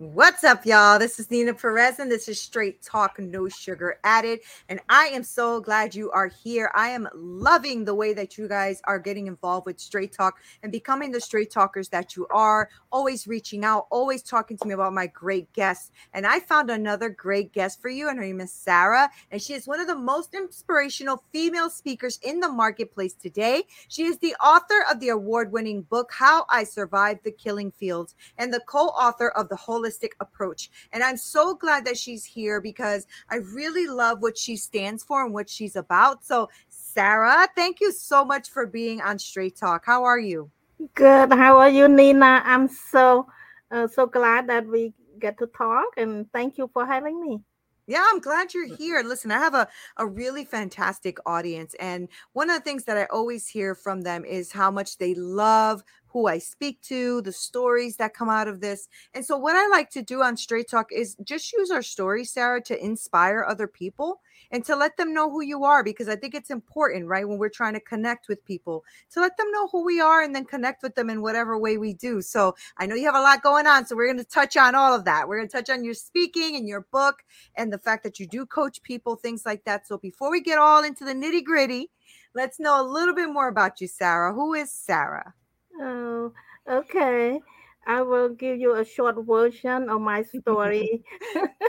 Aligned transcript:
What's 0.00 0.44
up, 0.44 0.64
y'all? 0.64 0.96
This 1.00 1.18
is 1.18 1.28
Nina 1.28 1.52
Perez, 1.52 1.98
and 1.98 2.08
this 2.08 2.28
is 2.28 2.40
Straight 2.40 2.80
Talk, 2.80 3.18
No 3.18 3.48
Sugar 3.48 3.98
Added. 4.04 4.38
And 4.68 4.78
I 4.88 5.06
am 5.06 5.24
so 5.24 5.60
glad 5.60 5.92
you 5.92 6.12
are 6.12 6.28
here. 6.28 6.70
I 6.72 6.90
am 6.90 7.08
loving 7.16 7.84
the 7.84 7.96
way 7.96 8.12
that 8.12 8.38
you 8.38 8.46
guys 8.46 8.80
are 8.84 9.00
getting 9.00 9.26
involved 9.26 9.66
with 9.66 9.80
Straight 9.80 10.12
Talk 10.12 10.38
and 10.62 10.70
becoming 10.70 11.10
the 11.10 11.20
straight 11.20 11.50
talkers 11.50 11.88
that 11.88 12.14
you 12.14 12.28
are, 12.30 12.70
always 12.92 13.26
reaching 13.26 13.64
out, 13.64 13.88
always 13.90 14.22
talking 14.22 14.56
to 14.58 14.68
me 14.68 14.74
about 14.74 14.92
my 14.92 15.08
great 15.08 15.52
guests. 15.52 15.90
And 16.14 16.24
I 16.24 16.38
found 16.38 16.70
another 16.70 17.08
great 17.08 17.52
guest 17.52 17.82
for 17.82 17.88
you, 17.88 18.08
and 18.08 18.18
her 18.18 18.24
name 18.24 18.40
is 18.40 18.52
Sarah. 18.52 19.10
And 19.32 19.42
she 19.42 19.54
is 19.54 19.66
one 19.66 19.80
of 19.80 19.88
the 19.88 19.96
most 19.96 20.32
inspirational 20.32 21.24
female 21.32 21.70
speakers 21.70 22.20
in 22.22 22.38
the 22.38 22.48
marketplace 22.48 23.14
today. 23.14 23.64
She 23.88 24.04
is 24.04 24.18
the 24.18 24.36
author 24.36 24.84
of 24.88 25.00
the 25.00 25.08
award 25.08 25.50
winning 25.50 25.82
book, 25.82 26.12
How 26.12 26.46
I 26.48 26.62
Survived 26.62 27.24
the 27.24 27.32
Killing 27.32 27.72
Fields, 27.72 28.14
and 28.38 28.54
the 28.54 28.60
co 28.60 28.90
author 28.90 29.30
of 29.30 29.48
the 29.48 29.56
Holistic 29.56 29.87
holistic 29.88 30.12
approach. 30.20 30.70
And 30.92 31.02
I'm 31.02 31.16
so 31.16 31.54
glad 31.54 31.84
that 31.86 31.96
she's 31.96 32.24
here 32.24 32.60
because 32.60 33.06
I 33.30 33.36
really 33.36 33.86
love 33.86 34.22
what 34.22 34.36
she 34.36 34.56
stands 34.56 35.02
for 35.04 35.24
and 35.24 35.32
what 35.32 35.48
she's 35.48 35.76
about. 35.76 36.24
So, 36.24 36.48
Sarah, 36.68 37.48
thank 37.54 37.80
you 37.80 37.92
so 37.92 38.24
much 38.24 38.50
for 38.50 38.66
being 38.66 39.00
on 39.00 39.18
Straight 39.18 39.56
Talk. 39.56 39.84
How 39.84 40.04
are 40.04 40.18
you? 40.18 40.50
Good. 40.94 41.32
How 41.32 41.58
are 41.58 41.68
you, 41.68 41.88
Nina? 41.88 42.42
I'm 42.44 42.68
so 42.68 43.26
uh, 43.70 43.86
so 43.86 44.06
glad 44.06 44.48
that 44.48 44.66
we 44.66 44.94
get 45.18 45.38
to 45.38 45.46
talk 45.46 45.88
and 45.96 46.30
thank 46.32 46.56
you 46.56 46.70
for 46.72 46.86
having 46.86 47.20
me. 47.20 47.40
Yeah, 47.88 48.04
I'm 48.06 48.20
glad 48.20 48.52
you're 48.52 48.76
here. 48.76 49.02
Listen, 49.02 49.30
I 49.30 49.38
have 49.38 49.54
a, 49.54 49.66
a 49.96 50.06
really 50.06 50.44
fantastic 50.44 51.16
audience. 51.24 51.74
And 51.80 52.08
one 52.34 52.50
of 52.50 52.56
the 52.56 52.62
things 52.62 52.84
that 52.84 52.98
I 52.98 53.06
always 53.06 53.48
hear 53.48 53.74
from 53.74 54.02
them 54.02 54.26
is 54.26 54.52
how 54.52 54.70
much 54.70 54.98
they 54.98 55.14
love 55.14 55.82
who 56.08 56.26
I 56.26 56.38
speak 56.38 56.80
to, 56.82 57.20
the 57.22 57.32
stories 57.32 57.96
that 57.96 58.14
come 58.14 58.28
out 58.28 58.48
of 58.48 58.60
this. 58.60 58.88
And 59.14 59.24
so, 59.24 59.36
what 59.36 59.56
I 59.56 59.68
like 59.68 59.90
to 59.90 60.02
do 60.02 60.22
on 60.22 60.36
Straight 60.36 60.68
Talk 60.68 60.90
is 60.92 61.16
just 61.22 61.52
use 61.52 61.70
our 61.70 61.82
story, 61.82 62.24
Sarah, 62.24 62.62
to 62.62 62.84
inspire 62.84 63.44
other 63.44 63.66
people 63.66 64.20
and 64.50 64.64
to 64.64 64.74
let 64.76 64.96
them 64.96 65.12
know 65.12 65.30
who 65.30 65.42
you 65.42 65.64
are, 65.64 65.84
because 65.84 66.08
I 66.08 66.16
think 66.16 66.34
it's 66.34 66.50
important, 66.50 67.06
right? 67.06 67.28
When 67.28 67.38
we're 67.38 67.50
trying 67.50 67.74
to 67.74 67.80
connect 67.80 68.28
with 68.28 68.44
people, 68.44 68.84
to 69.12 69.20
let 69.20 69.36
them 69.36 69.50
know 69.52 69.68
who 69.68 69.84
we 69.84 70.00
are 70.00 70.22
and 70.22 70.34
then 70.34 70.44
connect 70.44 70.82
with 70.82 70.94
them 70.94 71.10
in 71.10 71.20
whatever 71.20 71.58
way 71.58 71.76
we 71.76 71.92
do. 71.92 72.22
So, 72.22 72.54
I 72.78 72.86
know 72.86 72.94
you 72.94 73.06
have 73.06 73.14
a 73.14 73.20
lot 73.20 73.42
going 73.42 73.66
on. 73.66 73.86
So, 73.86 73.96
we're 73.96 74.06
going 74.06 74.18
to 74.18 74.24
touch 74.24 74.56
on 74.56 74.74
all 74.74 74.94
of 74.94 75.04
that. 75.04 75.28
We're 75.28 75.38
going 75.38 75.48
to 75.48 75.56
touch 75.56 75.70
on 75.70 75.84
your 75.84 75.94
speaking 75.94 76.56
and 76.56 76.66
your 76.66 76.86
book 76.92 77.22
and 77.54 77.72
the 77.72 77.78
fact 77.78 78.02
that 78.04 78.18
you 78.18 78.26
do 78.26 78.46
coach 78.46 78.82
people, 78.82 79.16
things 79.16 79.44
like 79.44 79.64
that. 79.64 79.86
So, 79.86 79.98
before 79.98 80.30
we 80.30 80.40
get 80.40 80.58
all 80.58 80.84
into 80.84 81.04
the 81.04 81.12
nitty 81.12 81.44
gritty, 81.44 81.90
let's 82.34 82.58
know 82.58 82.80
a 82.80 82.86
little 82.86 83.14
bit 83.14 83.30
more 83.30 83.48
about 83.48 83.80
you, 83.80 83.88
Sarah. 83.88 84.32
Who 84.32 84.54
is 84.54 84.72
Sarah? 84.72 85.34
Oh, 85.80 86.32
okay. 86.68 87.40
I 87.86 88.02
will 88.02 88.28
give 88.28 88.58
you 88.58 88.74
a 88.74 88.84
short 88.84 89.16
version 89.24 89.88
of 89.88 90.00
my 90.00 90.22
story. 90.22 91.02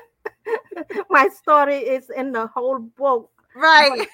my 1.09 1.27
story 1.29 1.77
is 1.77 2.09
in 2.09 2.31
the 2.31 2.47
whole 2.47 2.80
book. 2.80 3.30
Right. 3.55 4.07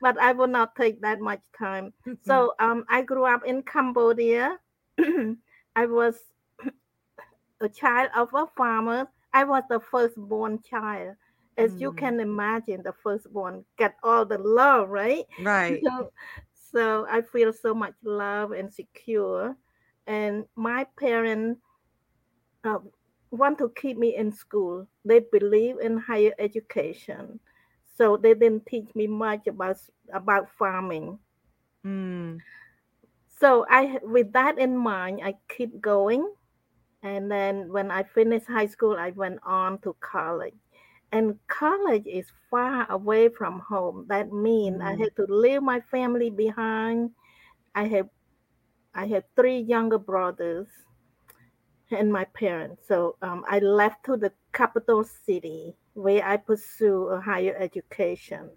but 0.00 0.18
I 0.20 0.32
will 0.32 0.46
not 0.46 0.76
take 0.76 1.00
that 1.02 1.20
much 1.20 1.40
time. 1.58 1.92
So 2.24 2.54
um, 2.58 2.84
I 2.88 3.02
grew 3.02 3.24
up 3.24 3.44
in 3.44 3.62
Cambodia. 3.62 4.58
I 5.76 5.86
was 5.86 6.16
a 7.60 7.68
child 7.68 8.10
of 8.16 8.28
a 8.34 8.46
farmer. 8.56 9.08
I 9.32 9.44
was 9.44 9.62
the 9.68 9.80
firstborn 9.80 10.60
child. 10.62 11.16
As 11.58 11.72
mm. 11.72 11.80
you 11.80 11.92
can 11.92 12.20
imagine, 12.20 12.82
the 12.82 12.94
firstborn 13.02 13.64
get 13.76 13.96
all 14.02 14.24
the 14.24 14.38
love, 14.38 14.88
right? 14.88 15.24
Right. 15.42 15.80
So, 15.84 16.12
so 16.72 17.06
I 17.10 17.22
feel 17.22 17.52
so 17.52 17.74
much 17.74 17.94
love 18.04 18.52
and 18.52 18.72
secure. 18.72 19.56
And 20.06 20.44
my 20.56 20.86
parents 20.98 21.60
uh, 22.64 22.78
want 23.30 23.58
to 23.58 23.72
keep 23.76 23.98
me 23.98 24.16
in 24.16 24.32
school. 24.32 24.86
They 25.04 25.20
believe 25.32 25.78
in 25.80 25.98
higher 25.98 26.32
education. 26.38 27.40
So 27.96 28.16
they 28.16 28.34
didn't 28.34 28.66
teach 28.66 28.94
me 28.94 29.06
much 29.06 29.46
about 29.46 29.76
about 30.12 30.48
farming. 30.58 31.18
Mm. 31.84 32.38
So 33.40 33.66
I 33.68 33.98
with 34.02 34.32
that 34.32 34.58
in 34.58 34.76
mind, 34.76 35.20
I 35.22 35.34
keep 35.48 35.80
going. 35.80 36.24
And 37.02 37.30
then 37.30 37.72
when 37.72 37.90
I 37.90 38.02
finished 38.02 38.46
high 38.46 38.66
school, 38.66 38.96
I 38.96 39.10
went 39.10 39.40
on 39.42 39.78
to 39.80 39.96
college 40.00 40.54
and 41.12 41.38
college 41.48 42.06
is 42.06 42.26
far 42.50 42.90
away 42.90 43.28
from 43.28 43.60
home. 43.60 44.06
That 44.08 44.32
means 44.32 44.80
mm. 44.80 44.84
i 44.84 44.94
had 44.94 45.14
to 45.16 45.26
leave 45.28 45.62
my 45.62 45.80
family 45.80 46.30
behind. 46.30 47.10
I 47.74 47.86
have 47.86 48.08
i 48.94 49.06
have 49.06 49.24
three 49.36 49.58
younger 49.58 49.98
brothers 49.98 50.68
and 51.90 52.12
my 52.12 52.24
parents. 52.24 52.86
So 52.86 53.16
um, 53.22 53.44
i 53.48 53.58
left 53.58 54.04
to 54.06 54.16
the 54.16 54.32
capital 54.52 55.04
city 55.04 55.74
where 55.94 56.24
i 56.24 56.36
pursue 56.36 57.08
a 57.08 57.20
higher 57.20 57.56
education. 57.58 58.50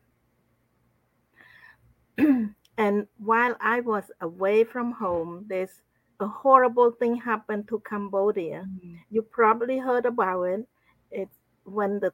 And 2.76 3.06
while 3.18 3.56
i 3.62 3.80
was 3.82 4.06
away 4.22 4.64
from 4.64 4.92
home 4.92 5.46
there's 5.48 5.82
a 6.20 6.28
horrible 6.28 6.92
thing 6.92 7.16
happened 7.16 7.68
to 7.68 7.82
cambodia. 7.88 8.66
Mm. 8.66 8.98
you 9.10 9.22
probably 9.22 9.78
heard 9.78 10.06
about 10.06 10.44
it. 10.44 10.68
It's 11.12 11.38
when 11.66 12.00
the 12.00 12.14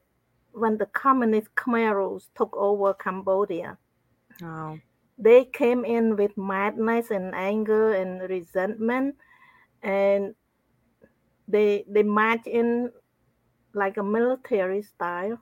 when 0.52 0.78
the 0.78 0.86
communist 0.86 1.54
Khmer 1.54 1.94
Rouge 1.94 2.24
took 2.36 2.56
over 2.56 2.94
Cambodia. 2.94 3.78
Oh. 4.42 4.78
They 5.18 5.44
came 5.44 5.84
in 5.84 6.16
with 6.16 6.36
madness 6.36 7.10
and 7.10 7.34
anger 7.34 7.92
and 7.92 8.22
resentment, 8.28 9.16
and 9.82 10.34
they 11.46 11.84
they 11.88 12.02
marched 12.02 12.46
in 12.46 12.90
like 13.74 13.98
a 13.98 14.02
military 14.02 14.82
style 14.82 15.38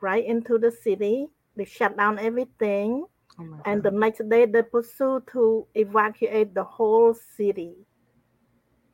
right 0.00 0.24
into 0.24 0.58
the 0.58 0.70
city. 0.70 1.28
They 1.56 1.64
shut 1.64 1.96
down 1.96 2.18
everything, 2.18 3.06
oh 3.40 3.60
and 3.64 3.82
the 3.82 3.90
next 3.90 4.28
day 4.28 4.44
they 4.44 4.62
pursued 4.62 5.26
to 5.32 5.66
evacuate 5.74 6.54
the 6.54 6.64
whole 6.64 7.14
city. 7.14 7.74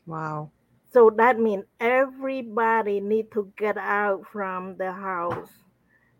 Wow. 0.06 0.50
So 0.94 1.10
that 1.16 1.40
means 1.40 1.64
everybody 1.80 3.00
need 3.00 3.32
to 3.32 3.50
get 3.58 3.76
out 3.76 4.22
from 4.30 4.76
the 4.76 4.92
house. 4.92 5.50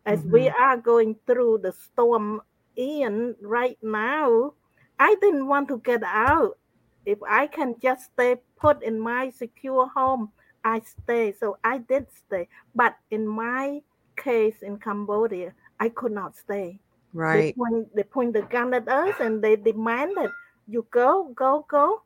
As 0.05 0.19
mm-hmm. 0.19 0.33
we 0.33 0.49
are 0.49 0.77
going 0.77 1.15
through 1.27 1.59
the 1.63 1.71
storm 1.71 2.41
in 2.75 3.37
right 3.41 3.79
now, 3.83 4.55
I 4.99 5.15
didn't 5.23 5.47
want 5.47 5.69
to 5.69 5.79
get 5.79 6.03
out. 6.03 6.59
If 7.07 7.19
I 7.23 7.47
can 7.47 7.77
just 7.81 8.11
stay 8.15 8.35
put 8.59 8.83
in 8.83 8.99
my 8.99 9.31
secure 9.31 9.87
home, 9.95 10.33
I 10.65 10.81
stay. 10.81 11.33
So 11.39 11.57
I 11.63 11.79
did 11.79 12.07
stay. 12.27 12.49
But 12.75 12.97
in 13.13 13.29
my 13.29 13.81
case 14.17 14.57
in 14.61 14.79
Cambodia, 14.79 15.55
I 15.79 15.91
could 15.91 16.11
not 16.11 16.35
stay. 16.35 16.81
Right. 17.13 17.37
They 17.37 17.53
point, 17.53 17.95
they 17.95 18.03
point 18.03 18.33
the 18.33 18.43
gun 18.43 18.75
at 18.75 18.89
us 18.89 19.15
and 19.21 19.39
they 19.39 19.55
demanded, 19.55 20.31
you 20.67 20.85
go, 20.91 21.33
go, 21.37 21.65
go. 21.71 22.03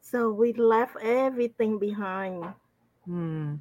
So 0.00 0.30
we 0.30 0.52
left 0.52 0.96
everything 1.02 1.78
behind. 1.78 2.44
Hmm. 3.04 3.56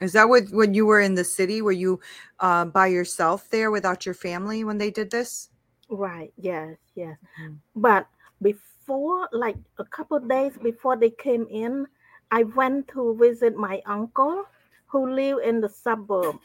Is 0.00 0.12
that 0.12 0.28
what 0.28 0.50
when 0.50 0.74
you 0.74 0.84
were 0.84 1.00
in 1.00 1.14
the 1.14 1.24
city? 1.24 1.62
Were 1.62 1.72
you 1.72 2.00
uh, 2.40 2.66
by 2.66 2.88
yourself 2.88 3.48
there 3.50 3.70
without 3.70 4.04
your 4.04 4.14
family 4.14 4.64
when 4.64 4.78
they 4.78 4.90
did 4.90 5.10
this? 5.10 5.48
Right. 5.88 6.32
Yes. 6.36 6.76
Yes. 6.94 7.16
Mm-hmm. 7.40 7.54
But 7.76 8.06
before, 8.42 9.28
like 9.32 9.56
a 9.78 9.84
couple 9.84 10.18
days 10.20 10.52
before 10.62 10.96
they 10.96 11.10
came 11.10 11.46
in, 11.50 11.86
I 12.30 12.42
went 12.42 12.88
to 12.88 13.16
visit 13.18 13.56
my 13.56 13.80
uncle 13.86 14.44
who 14.86 15.10
live 15.10 15.38
in 15.44 15.60
the 15.60 15.68
suburb, 15.68 16.36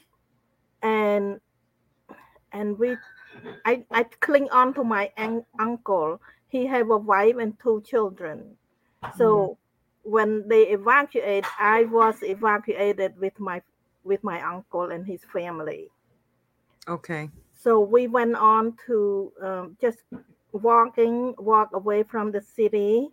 and 0.82 1.40
and 2.52 2.78
we, 2.78 2.96
I 3.64 3.84
I 3.90 4.04
cling 4.04 4.48
on 4.50 4.74
to 4.74 4.84
my 4.84 5.10
un- 5.16 5.44
uncle. 5.58 6.20
He 6.48 6.66
have 6.66 6.90
a 6.90 6.98
wife 6.98 7.36
and 7.38 7.58
two 7.60 7.82
children, 7.84 8.56
so 9.16 9.58
mm-hmm. 10.06 10.10
when 10.10 10.48
they 10.48 10.68
evacuate, 10.68 11.44
I 11.58 11.84
was 11.84 12.16
evacuated 12.22 13.18
with 13.18 13.38
my 13.38 13.62
with 14.04 14.22
my 14.24 14.42
uncle 14.42 14.90
and 14.90 15.06
his 15.06 15.20
family. 15.32 15.88
Okay. 16.88 17.30
So 17.54 17.80
we 17.80 18.08
went 18.08 18.34
on 18.34 18.76
to 18.86 19.32
um, 19.40 19.76
just 19.80 19.98
walking, 20.50 21.34
walk 21.38 21.70
away 21.72 22.02
from 22.02 22.32
the 22.32 22.40
city, 22.40 23.08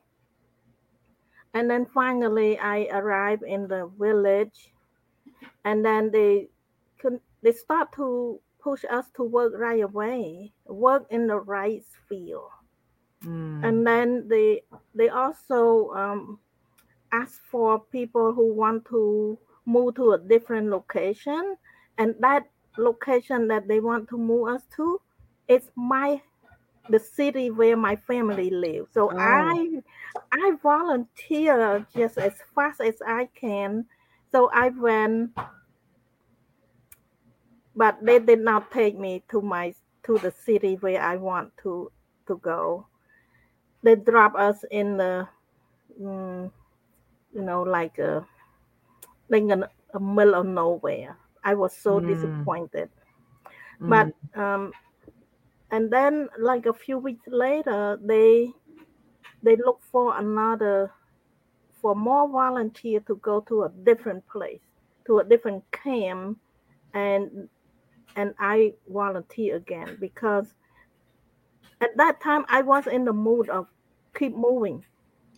and 1.53 1.69
then 1.69 1.85
finally 1.93 2.57
I 2.57 2.87
arrived 2.91 3.43
in 3.43 3.67
the 3.67 3.91
village, 3.99 4.73
and 5.65 5.85
then 5.85 6.11
they 6.11 6.49
they 7.41 7.51
start 7.51 7.91
to 7.93 8.39
push 8.61 8.83
us 8.89 9.05
to 9.15 9.23
work 9.23 9.53
right 9.55 9.81
away, 9.81 10.51
work 10.65 11.05
in 11.09 11.27
the 11.27 11.39
rice 11.39 11.95
field. 12.07 12.49
Mm. 13.25 13.67
And 13.67 13.87
then 13.87 14.27
they 14.27 14.63
they 14.95 15.09
also 15.09 15.91
um, 15.91 16.39
ask 17.11 17.41
for 17.43 17.79
people 17.91 18.33
who 18.33 18.53
want 18.53 18.85
to 18.85 19.37
move 19.65 19.95
to 19.95 20.13
a 20.13 20.19
different 20.19 20.69
location, 20.69 21.57
and 21.97 22.15
that 22.19 22.49
location 22.77 23.47
that 23.49 23.67
they 23.67 23.79
want 23.79 24.07
to 24.09 24.17
move 24.17 24.47
us 24.49 24.63
to 24.77 25.01
is 25.47 25.69
my 25.75 26.21
the 26.89 26.99
city 26.99 27.51
where 27.51 27.77
my 27.77 27.95
family 27.95 28.49
lives. 28.49 28.89
So 28.93 29.11
oh. 29.11 29.17
I 29.17 29.81
I 30.31 30.51
volunteer 30.61 31.85
just 31.95 32.17
as 32.17 32.33
fast 32.55 32.81
as 32.81 32.95
I 33.05 33.29
can. 33.35 33.85
So 34.31 34.49
I 34.53 34.69
went, 34.69 35.31
but 37.75 37.97
they 38.01 38.19
did 38.19 38.39
not 38.39 38.71
take 38.71 38.97
me 38.97 39.23
to 39.29 39.41
my 39.41 39.73
to 40.03 40.17
the 40.17 40.31
city 40.31 40.75
where 40.75 41.01
I 41.01 41.17
want 41.17 41.51
to 41.63 41.91
to 42.27 42.37
go. 42.37 42.87
They 43.83 43.95
drop 43.95 44.35
us 44.35 44.63
in 44.71 44.97
the, 44.97 45.27
mm, 46.01 46.51
you 47.33 47.41
know, 47.41 47.63
like 47.63 47.97
a 47.99 48.27
like 49.29 49.43
in 49.43 49.63
a 49.93 49.99
middle 49.99 50.35
of 50.35 50.45
nowhere. 50.45 51.17
I 51.43 51.53
was 51.55 51.75
so 51.75 51.99
Mm. 51.99 51.99
disappointed. 51.99 52.89
But 53.87 54.07
Mm. 54.07 54.13
um, 54.35 54.73
and 55.71 55.91
then 55.91 56.29
like 56.39 56.65
a 56.65 56.73
few 56.73 56.97
weeks 56.97 57.25
later, 57.27 57.99
they 58.03 58.51
they 59.43 59.55
look 59.57 59.79
for 59.91 60.17
another 60.17 60.91
for 61.81 61.95
more 61.95 62.27
volunteer 62.29 62.99
to 63.01 63.15
go 63.17 63.41
to 63.41 63.63
a 63.63 63.69
different 63.83 64.25
place, 64.27 64.61
to 65.07 65.19
a 65.19 65.23
different 65.23 65.63
camp, 65.71 66.39
and 66.93 67.49
and 68.15 68.33
I 68.39 68.73
volunteer 68.87 69.55
again 69.57 69.97
because 69.99 70.53
at 71.81 71.95
that 71.97 72.21
time 72.21 72.45
I 72.49 72.61
was 72.61 72.87
in 72.87 73.05
the 73.05 73.13
mood 73.13 73.49
of 73.49 73.67
keep 74.17 74.35
moving. 74.35 74.83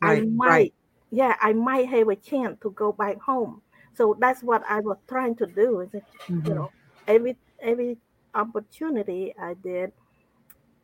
I 0.01 0.21
might, 0.21 0.47
right. 0.47 0.73
yeah, 1.11 1.35
I 1.41 1.53
might 1.53 1.88
have 1.89 2.09
a 2.09 2.15
chance 2.15 2.57
to 2.63 2.71
go 2.71 2.91
back 2.91 3.21
home. 3.21 3.61
So 3.93 4.17
that's 4.19 4.41
what 4.41 4.63
I 4.67 4.79
was 4.79 4.97
trying 5.07 5.35
to 5.35 5.45
do. 5.45 5.81
Is 5.81 5.91
that, 5.91 6.03
you 6.27 6.53
know, 6.53 6.71
every 7.07 7.38
every 7.61 7.97
opportunity 8.33 9.33
I 9.39 9.53
did, 9.55 9.91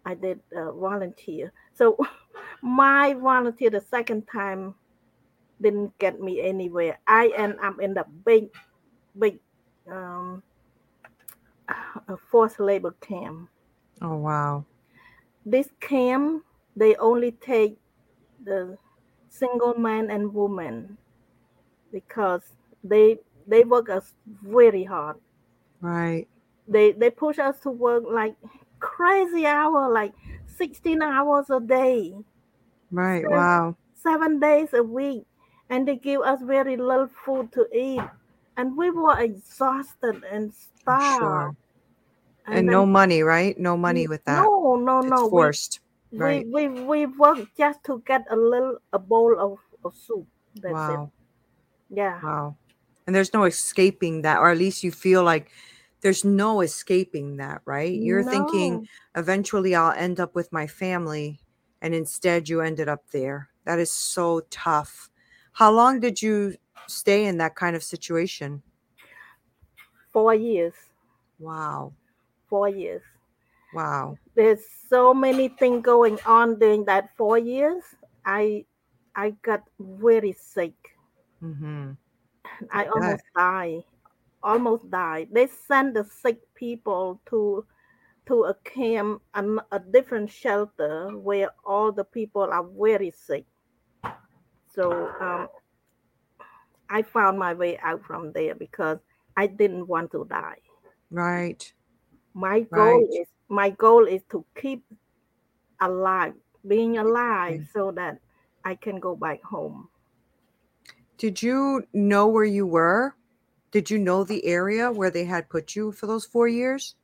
I 0.05 0.13
did 0.13 0.39
uh, 0.55 0.71
volunteer. 0.73 1.51
So 1.73 1.97
my 2.61 3.13
volunteer 3.13 3.69
the 3.69 3.81
second 3.81 4.27
time 4.31 4.75
didn't 5.61 5.97
get 5.97 6.21
me 6.21 6.41
anywhere. 6.41 6.99
I 7.07 7.31
end 7.35 7.57
up 7.63 7.79
in 7.79 7.93
the 7.95 8.05
big, 8.25 8.49
big 9.17 9.39
um, 9.89 10.43
forced 12.29 12.59
labor 12.59 12.95
camp. 13.01 13.49
Oh 14.01 14.17
wow. 14.17 14.65
This 15.47 15.69
camp 15.79 16.45
they 16.75 16.95
only 16.97 17.31
take 17.31 17.79
the 18.43 18.77
single 19.29 19.75
man 19.75 20.11
and 20.11 20.33
woman 20.33 20.97
because 21.91 22.43
they 22.83 23.19
they 23.47 23.63
work 23.63 23.89
us 23.89 24.13
very 24.25 24.83
hard. 24.83 25.17
Right. 25.81 26.27
They 26.67 26.91
they 26.91 27.09
push 27.09 27.39
us 27.39 27.59
to 27.61 27.71
work 27.71 28.03
like 28.05 28.35
crazy 28.79 29.45
hour, 29.45 29.89
like 29.91 30.13
16 30.45 31.01
hours 31.01 31.49
a 31.49 31.59
day, 31.59 32.13
Right. 32.91 33.23
seven, 33.23 33.31
Wow. 33.31 33.75
seven 33.95 34.39
days 34.39 34.73
a 34.73 34.83
week, 34.83 35.25
and 35.69 35.87
they 35.87 35.95
give 35.95 36.21
us 36.21 36.41
very 36.41 36.77
little 36.77 37.07
food 37.07 37.51
to 37.53 37.67
eat, 37.73 38.01
and 38.57 38.77
we 38.77 38.89
were 38.91 39.19
exhausted 39.19 40.23
and 40.23 40.53
starved. 40.53 41.19
sure. 41.19 41.55
And 42.47 42.57
And 42.59 42.67
no 42.67 42.85
money, 42.85 43.21
right? 43.23 43.57
No 43.59 43.77
money 43.77 44.07
with 44.07 44.23
that. 44.25 44.43
no, 44.43 44.75
no, 44.75 44.99
It's 44.99 45.09
no, 45.09 45.29
forced. 45.29 45.79
we 46.11 46.17
Right. 46.19 46.47
we 46.47 46.67
we 46.69 47.05
work 47.05 47.39
just 47.57 47.83
to 47.85 48.01
get 48.05 48.25
a 48.31 48.35
little 48.35 48.77
a 48.93 48.99
bowl 48.99 49.37
of, 49.39 49.59
of 49.83 49.95
soup. 49.95 50.25
That's 50.55 50.65
it. 50.65 50.73
Wow. 50.73 51.11
Yeah. 51.89 52.21
Wow. 52.23 52.55
And 53.05 53.15
there's 53.15 53.33
no 53.33 53.43
escaping 53.45 54.21
that, 54.23 54.39
or 54.39 54.49
at 54.49 54.57
least 54.57 54.83
you 54.83 54.91
feel 54.91 55.23
like 55.23 55.51
there's 56.01 56.23
no 56.25 56.61
escaping 56.61 57.37
that, 57.37 57.61
right? 57.65 57.91
You're 57.91 58.23
thinking 58.23 58.87
eventually 59.15 59.75
I'll 59.75 59.91
end 59.91 60.19
up 60.19 60.35
with 60.35 60.51
my 60.51 60.67
family, 60.67 61.39
and 61.81 61.93
instead 61.95 62.49
you 62.49 62.61
ended 62.61 62.87
up 62.87 63.09
there. 63.11 63.49
That 63.65 63.79
is 63.79 63.91
so 63.91 64.41
tough. 64.49 65.09
How 65.53 65.71
long 65.71 65.99
did 65.99 66.21
you 66.21 66.55
stay 66.87 67.25
in 67.25 67.37
that 67.39 67.55
kind 67.55 67.75
of 67.75 67.83
situation? 67.83 68.61
Four 70.11 70.33
years. 70.35 70.73
Wow. 71.39 71.93
Four 72.49 72.69
years. 72.69 73.03
Wow. 73.73 74.17
There's 74.35 74.65
so 74.69 75.13
many 75.13 75.49
things 75.49 75.83
going 75.83 76.19
on 76.25 76.59
during 76.59 76.85
that 76.85 77.15
four 77.17 77.37
years. 77.37 77.83
I 78.25 78.65
I 79.15 79.31
got 79.31 79.63
very 79.79 80.31
sick. 80.33 80.75
Mm-hmm. 81.41 81.91
I 82.71 82.87
Yeah. 82.95 83.17
almost 83.17 83.23
died. 83.35 83.83
Almost 84.43 84.89
died. 84.91 85.29
They 85.31 85.47
send 85.47 85.95
the 85.95 86.03
sick 86.03 86.41
people 86.55 87.21
to 87.29 87.65
to 88.27 88.43
a 88.45 88.53
camp, 88.63 89.21
an, 89.33 89.59
a 89.71 89.79
different 89.79 90.29
shelter 90.29 91.09
where 91.17 91.51
all 91.65 91.91
the 91.91 92.03
people 92.05 92.43
are 92.43 92.63
very 92.63 93.11
sick. 93.11 93.45
So 94.67 95.09
um, 95.19 95.49
I 96.89 97.01
found 97.01 97.39
my 97.39 97.53
way 97.53 97.77
out 97.79 98.03
from 98.03 98.33
there 98.33 98.53
because 98.53 98.99
I 99.37 99.47
didn't 99.47 99.87
want 99.87 100.11
to 100.11 100.25
die. 100.25 100.61
Right. 101.11 101.73
My 102.37 102.61
goal 102.61 103.01
Right. 103.01 103.09
is 103.11 103.27
my 103.49 103.69
goal 103.71 104.07
is 104.07 104.23
to 104.29 104.45
keep 104.55 104.85
alive, 105.81 106.35
being 106.67 106.97
alive, 106.97 107.59
Okay. 107.59 107.67
so 107.73 107.91
that 107.91 108.21
I 108.65 108.75
can 108.75 108.99
go 108.99 109.15
back 109.15 109.43
home. 109.43 109.89
Did 111.17 111.43
you 111.43 111.87
know 111.93 112.27
where 112.27 112.43
you 112.43 112.65
were? 112.65 113.15
Did 113.71 113.91
you 113.91 113.99
know 113.99 114.23
the 114.23 114.45
area 114.45 114.91
where 114.91 115.11
they 115.11 115.25
had 115.25 115.49
put 115.49 115.75
you 115.75 115.91
for 115.91 116.07
those 116.07 116.25
four 116.25 116.47
years? 116.47 116.95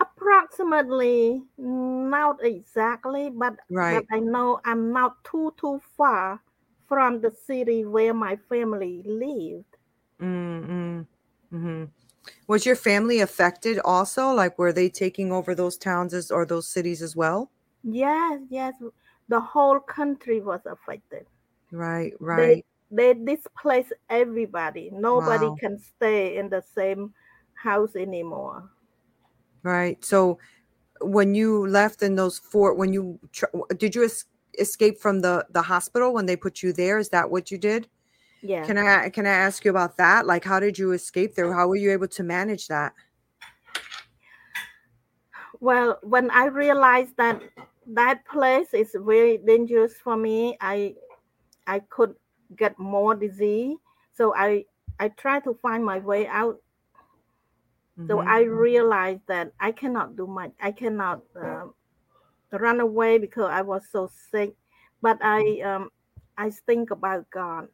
Approximately, 0.00 1.44
not 1.56 2.42
exactly, 2.44 3.30
but 3.30 3.60
but 3.78 4.04
I 4.10 4.18
know 4.18 4.60
I'm 4.64 4.90
not 4.92 5.22
too 5.22 5.52
too 5.56 5.78
far 5.78 6.42
from 6.88 7.20
the 7.20 7.30
city 7.30 7.84
where 7.84 8.12
my 8.12 8.34
family 8.34 9.04
lived. 9.04 9.76
Mm-hmm. 10.20 11.02
Mm-hmm. 11.56 11.84
Was 12.46 12.66
your 12.66 12.76
family 12.76 13.20
affected 13.20 13.78
also? 13.84 14.32
Like, 14.32 14.58
were 14.58 14.72
they 14.72 14.88
taking 14.90 15.32
over 15.32 15.54
those 15.54 15.76
towns 15.78 16.12
as, 16.14 16.30
or 16.30 16.44
those 16.44 16.66
cities 16.68 17.02
as 17.02 17.16
well? 17.16 17.50
Yes, 17.82 18.40
yes, 18.50 18.74
the 19.28 19.40
whole 19.40 19.80
country 19.80 20.40
was 20.40 20.60
affected. 20.66 21.26
Right. 21.72 22.14
Right. 22.20 22.64
they 22.90 23.14
displaced 23.14 23.92
everybody. 24.08 24.90
Nobody 24.92 25.46
Wow. 25.46 25.56
can 25.60 25.78
stay 25.78 26.36
in 26.36 26.48
the 26.48 26.62
same 26.62 27.14
house 27.54 27.94
anymore. 27.96 28.68
Right. 29.62 30.02
So, 30.04 30.38
when 31.00 31.34
you 31.34 31.66
left 31.66 32.02
in 32.02 32.16
those 32.16 32.38
four, 32.38 32.74
when 32.74 32.92
you 32.92 33.18
did 33.76 33.94
you 33.94 34.04
es- 34.04 34.26
escape 34.58 34.98
from 35.00 35.20
the 35.20 35.46
the 35.50 35.62
hospital 35.62 36.12
when 36.14 36.26
they 36.26 36.36
put 36.36 36.62
you 36.62 36.72
there? 36.72 36.98
Is 36.98 37.10
that 37.10 37.30
what 37.30 37.50
you 37.50 37.58
did? 37.58 37.88
Yeah. 38.42 38.64
Can 38.66 38.78
I 38.78 39.10
can 39.10 39.26
I 39.26 39.30
ask 39.30 39.64
you 39.64 39.70
about 39.70 39.96
that? 39.98 40.26
Like, 40.26 40.44
how 40.44 40.60
did 40.60 40.78
you 40.78 40.92
escape 40.92 41.34
there? 41.34 41.52
How 41.52 41.68
were 41.68 41.76
you 41.76 41.92
able 41.92 42.08
to 42.08 42.22
manage 42.22 42.68
that? 42.68 42.92
Well, 45.60 45.98
when 46.02 46.30
I 46.30 46.46
realized 46.46 47.16
that 47.16 47.42
that 47.86 48.24
place 48.26 48.72
is 48.74 48.94
very 48.98 49.38
dangerous 49.38 49.94
for 49.94 50.16
me, 50.16 50.56
I 50.60 50.94
I 51.66 51.80
could 51.80 52.14
get 52.56 52.78
more 52.78 53.14
disease. 53.14 53.76
So 54.12 54.34
I 54.34 54.64
I 54.98 55.08
tried 55.08 55.44
to 55.44 55.54
find 55.54 55.84
my 55.84 55.98
way 55.98 56.26
out. 56.26 56.60
So 58.06 58.20
Mm-hmm. 58.20 58.28
I 58.28 58.42
realized 58.42 59.22
that 59.28 59.52
I 59.60 59.72
cannot 59.72 60.16
do 60.16 60.26
much. 60.26 60.52
I 60.60 60.72
cannot 60.72 61.22
uh, 61.40 61.66
run 62.52 62.80
away 62.80 63.18
because 63.18 63.50
I 63.50 63.62
was 63.62 63.82
so 63.90 64.10
sick. 64.30 64.54
But 65.02 65.18
I 65.22 65.60
um 65.60 65.90
I 66.38 66.50
think 66.50 66.90
about 66.90 67.30
God 67.30 67.68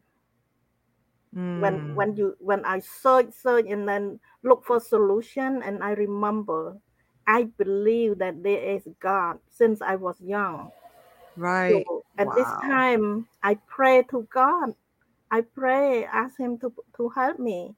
Mm. 1.57 1.95
when 1.95 2.17
you 2.17 2.37
when 2.41 2.65
I 2.65 2.81
search 2.81 3.33
search 3.33 3.67
and 3.69 3.89
then 3.89 4.21
look 4.43 4.65
for 4.65 4.79
solution 4.81 5.63
and 5.63 5.83
I 5.83 5.93
remember 5.93 6.77
I 7.27 7.45
believe 7.59 8.19
that 8.19 8.43
there 8.43 8.61
is 8.63 8.87
God 9.01 9.39
since 9.51 9.83
I 9.83 9.97
was 9.97 10.21
young. 10.21 10.71
Right. 11.37 11.85
So 11.87 12.05
at 12.19 12.29
this 12.35 12.49
time 12.65 13.27
I 13.43 13.57
pray 13.67 14.03
to 14.11 14.27
God. 14.33 14.75
I 15.31 15.41
pray, 15.41 16.05
ask 16.05 16.39
him 16.39 16.59
to 16.61 16.73
to 16.97 17.09
help 17.09 17.39
me. 17.39 17.75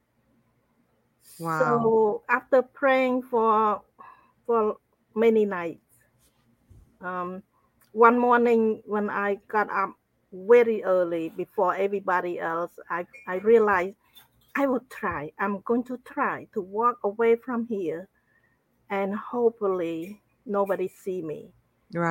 Wow. 1.39 1.81
So 1.81 2.23
after 2.29 2.63
praying 2.63 3.23
for 3.23 3.81
for 4.45 4.77
many 5.15 5.47
nights, 5.47 5.87
um, 7.01 7.43
one 7.93 8.19
morning 8.19 8.83
when 8.85 9.09
I 9.09 9.41
got 9.49 9.71
up 9.71 9.95
very 10.33 10.83
early 10.85 11.29
before 11.31 11.75
everybody 11.75 12.39
else, 12.41 12.79
I 12.91 13.07
I 13.27 13.37
realized 13.37 13.97
I 14.57 14.67
will 14.67 14.85
try. 14.91 15.33
I'm 15.39 15.61
going 15.63 15.85
to 15.85 15.99
try 15.99 16.47
to 16.55 16.61
walk 16.63 16.99
away 17.05 17.37
from 17.37 17.67
here, 17.67 18.09
and 18.91 19.15
hopefully 19.17 20.23
nobody 20.47 20.89
see 20.89 21.23
me. 21.23 21.53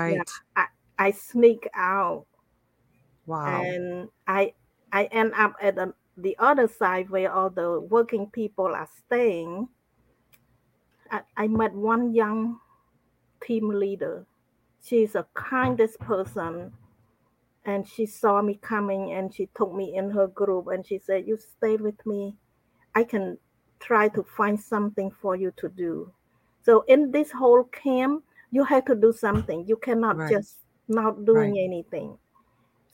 Yeah, 0.05 0.23
Right. 0.23 0.29
I 0.55 0.67
I 0.99 1.11
sneak 1.11 1.69
out 1.75 2.27
Wow. 3.27 3.75
and 3.75 4.09
I 4.27 4.53
I 4.91 5.05
end 5.05 5.33
up 5.35 5.55
at 5.61 5.75
the, 5.75 5.93
the 6.15 6.35
other 6.39 6.67
side 6.67 7.09
where 7.09 7.31
all 7.31 7.49
the 7.49 7.79
working 7.79 8.29
people 8.31 8.67
are 8.67 8.89
staying. 9.05 9.69
I, 11.11 11.23
I 11.35 11.47
met 11.47 11.73
one 11.73 12.13
young 12.13 12.59
team 13.41 13.69
leader. 13.69 14.27
She's 14.81 15.13
the 15.13 15.27
kindest 15.35 15.99
person, 15.99 16.73
and 17.67 17.87
she 17.87 18.07
saw 18.07 18.41
me 18.41 18.55
coming 18.55 19.11
and 19.13 19.33
she 19.35 19.47
took 19.55 19.73
me 19.75 19.95
in 19.95 20.11
her 20.11 20.27
group 20.27 20.67
and 20.69 20.87
she 20.87 20.99
said, 20.99 21.27
You 21.27 21.37
stay 21.37 21.77
with 21.77 22.05
me. 22.07 22.37
I 22.95 23.03
can 23.05 23.39
try 23.79 24.09
to 24.09 24.23
find 24.23 24.59
something 24.59 25.11
for 25.11 25.35
you 25.35 25.51
to 25.57 25.69
do. 25.69 26.13
So 26.63 26.81
in 26.87 27.11
this 27.11 27.31
whole 27.31 27.65
camp, 27.65 28.25
you 28.51 28.63
have 28.65 28.85
to 28.85 28.95
do 28.95 29.13
something. 29.13 29.67
You 29.67 29.77
cannot 29.77 30.25
Right. 30.25 30.27
just 30.27 30.57
not 30.87 31.25
doing 31.25 31.53
Right. 31.53 31.59
anything. 31.59 32.19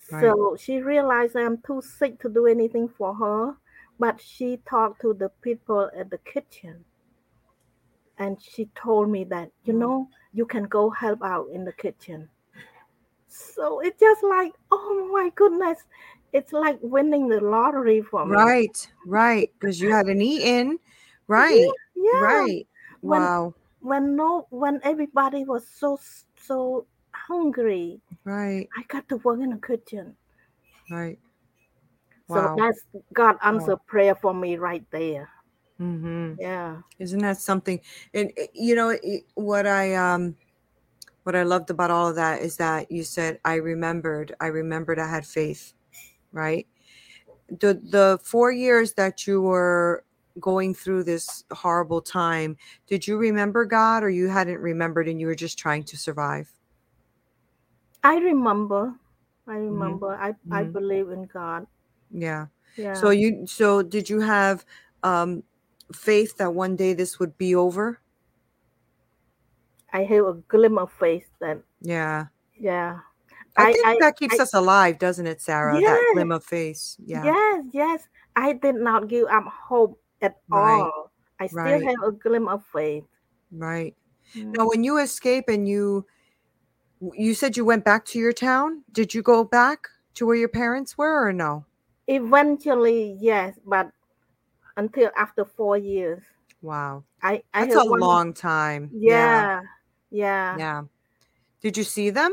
Right. 0.09 0.37
So 0.37 0.57
she 0.59 0.79
realized 0.81 1.35
I'm 1.37 1.61
too 1.61 1.81
sick 1.81 2.19
to 2.21 2.29
do 2.29 2.47
anything 2.47 2.89
for 2.89 3.15
her, 3.15 3.57
but 3.99 4.21
she 4.21 4.57
talked 4.57 5.01
to 5.01 5.13
the 5.13 5.29
people 5.29 5.91
at 5.97 6.11
the 6.11 6.19
kitchen. 6.19 6.85
And 8.17 8.41
she 8.41 8.65
told 8.73 9.09
me 9.09 9.23
that, 9.25 9.51
you 9.65 9.73
Mm. 9.73 9.73
know, 9.73 10.09
you 10.33 10.47
can 10.47 10.63
go 10.63 10.89
help 10.89 11.21
out 11.21 11.49
in 11.51 11.65
the 11.65 11.73
kitchen. 11.73 12.31
So 13.33 13.79
it's 13.79 13.99
just 13.99 14.23
like, 14.23 14.53
oh 14.71 15.09
my 15.11 15.29
goodness, 15.35 15.79
it's 16.33 16.53
like 16.53 16.79
winning 16.81 17.27
the 17.27 17.41
lottery 17.41 18.01
for 18.01 18.25
me. 18.25 18.31
Right, 18.31 18.87
right. 19.05 19.51
Because 19.59 19.81
you 19.81 19.91
hadn't 19.91 20.21
eaten. 20.21 20.79
Right, 21.27 21.67
Yeah. 21.95 22.11
right. 22.11 22.67
When- 23.01 23.21
Wow. 23.21 23.53
When 23.81 24.15
no 24.15 24.47
when 24.49 24.79
everybody 24.83 25.43
was 25.43 25.67
so 25.67 25.99
so 26.37 26.87
hungry, 27.11 28.01
Right, 28.23 28.69
I 28.77 28.83
got 28.87 29.09
to 29.09 29.17
work 29.17 29.41
in 29.41 29.49
the 29.51 29.57
kitchen. 29.57 30.17
right. 30.89 31.19
Wow. 32.27 32.55
So 32.55 32.55
that's 32.57 32.85
God 33.13 33.37
answered 33.41 33.85
prayer 33.85 34.15
for 34.15 34.33
me 34.33 34.57
right 34.57 34.85
there. 34.91 35.29
hmm 35.77 36.35
Yeah. 36.37 36.81
Isn't 36.99 37.19
that 37.21 37.37
something? 37.37 37.81
And 38.13 38.31
uh, 38.39 38.47
you 38.53 38.75
know 38.75 38.89
it- 38.89 39.25
what 39.35 39.67
I 39.67 39.95
um 39.95 40.35
what 41.23 41.35
I 41.35 41.43
loved 41.43 41.69
about 41.69 41.91
all 41.91 42.09
of 42.09 42.15
that 42.15 42.41
is 42.41 42.57
that 42.57 42.91
you 42.91 43.03
said 43.03 43.39
I 43.45 43.55
remembered. 43.55 44.35
I 44.39 44.47
remembered 44.47 44.99
I 44.99 45.07
had 45.07 45.25
faith. 45.25 45.73
Right. 46.31 46.67
The 47.49 47.75
the 47.75 48.19
four 48.23 48.51
years 48.51 48.93
that 48.93 49.27
you 49.27 49.41
were 49.41 50.03
going 50.39 50.73
through 50.73 51.03
this 51.03 51.43
horrible 51.51 52.01
time, 52.01 52.57
did 52.87 53.07
you 53.07 53.17
remember 53.17 53.65
God 53.65 54.03
or 54.03 54.09
you 54.09 54.27
hadn't 54.29 54.59
remembered 54.59 55.07
and 55.07 55.19
you 55.21 55.27
were 55.27 55.35
just 55.35 55.59
trying 55.59 55.83
to 55.85 55.97
survive? 55.97 56.51
I 58.03 58.17
remember. 58.17 58.95
I 59.47 59.55
remember. 59.55 60.15
I 60.15 60.35
I 60.51 60.63
Mhm. 60.63 60.73
believe 60.73 61.09
in 61.09 61.25
God. 61.25 61.67
Yeah. 62.11 62.47
Yeah. 62.75 62.93
So 62.93 63.09
you 63.11 63.45
so 63.47 63.81
did 63.81 64.09
you 64.09 64.19
have 64.21 64.65
um 65.03 65.43
faith 65.93 66.37
that 66.37 66.53
one 66.53 66.75
day 66.75 66.93
this 66.93 67.19
would 67.19 67.37
be 67.37 67.55
over? 67.55 67.99
I 69.93 70.03
have 70.03 70.25
a 70.25 70.33
glimmer 70.49 70.81
of 70.81 70.91
faith 70.99 71.29
then. 71.39 71.63
Yeah. 71.81 72.25
yeah. 72.57 72.99
I, 73.55 73.69
I- 73.69 73.73
think 73.73 73.85
I- 73.87 73.97
that 74.01 74.17
keeps 74.17 74.39
I- 74.39 74.43
us 74.43 74.53
alive, 74.53 74.97
doesn't 74.99 75.27
it, 75.27 75.39
Sarah? 75.41 75.79
That 75.79 76.11
glimmer 76.13 76.35
of 76.35 76.43
faith. 76.43 76.95
Yeah. 77.05 77.23
Yes, 77.23 77.63
yes. 77.71 78.07
I 78.35 78.53
did 78.53 78.75
not 78.75 79.07
give 79.07 79.27
up 79.29 79.45
hope 79.45 80.01
at 80.21 80.37
Right. 80.49 80.81
all. 80.81 81.11
I 81.39 81.45
still 81.47 81.61
Right. 81.63 81.83
have 81.85 82.01
a 82.03 82.11
glimmer 82.11 82.53
of 82.53 82.65
faith. 82.73 83.05
Right. 83.51 83.95
Mm. 84.35 84.57
Now 84.57 84.67
when 84.67 84.83
you 84.83 84.97
escape 84.97 85.45
and 85.47 85.67
you 85.69 86.05
you 87.13 87.33
said 87.35 87.57
you 87.57 87.65
went 87.65 87.83
back 87.83 88.05
to 88.05 88.17
your 88.17 88.31
town, 88.31 88.81
did 88.93 89.13
you 89.13 89.21
go 89.21 89.43
back 89.43 89.89
to 90.15 90.25
where 90.25 90.37
your 90.37 90.47
parents 90.47 90.97
were 90.97 91.27
or 91.27 91.33
no? 91.33 91.65
Eventually, 92.07 93.17
yes, 93.19 93.59
but 93.65 93.91
until 94.77 95.11
after 95.17 95.43
four 95.45 95.77
years, 95.77 96.23
Wow. 96.63 97.03
I 97.21 97.43
I 97.53 97.65
That's 97.65 97.75
a 97.75 97.85
one- 97.85 97.99
long 97.99 98.33
time. 98.33 98.89
Yeah, 98.93 99.11
yeah. 99.11 99.61
Yeah. 100.13 100.59
Yeah. 100.59 100.83
Did 101.61 101.77
you 101.77 101.83
see 101.83 102.09
them? 102.11 102.31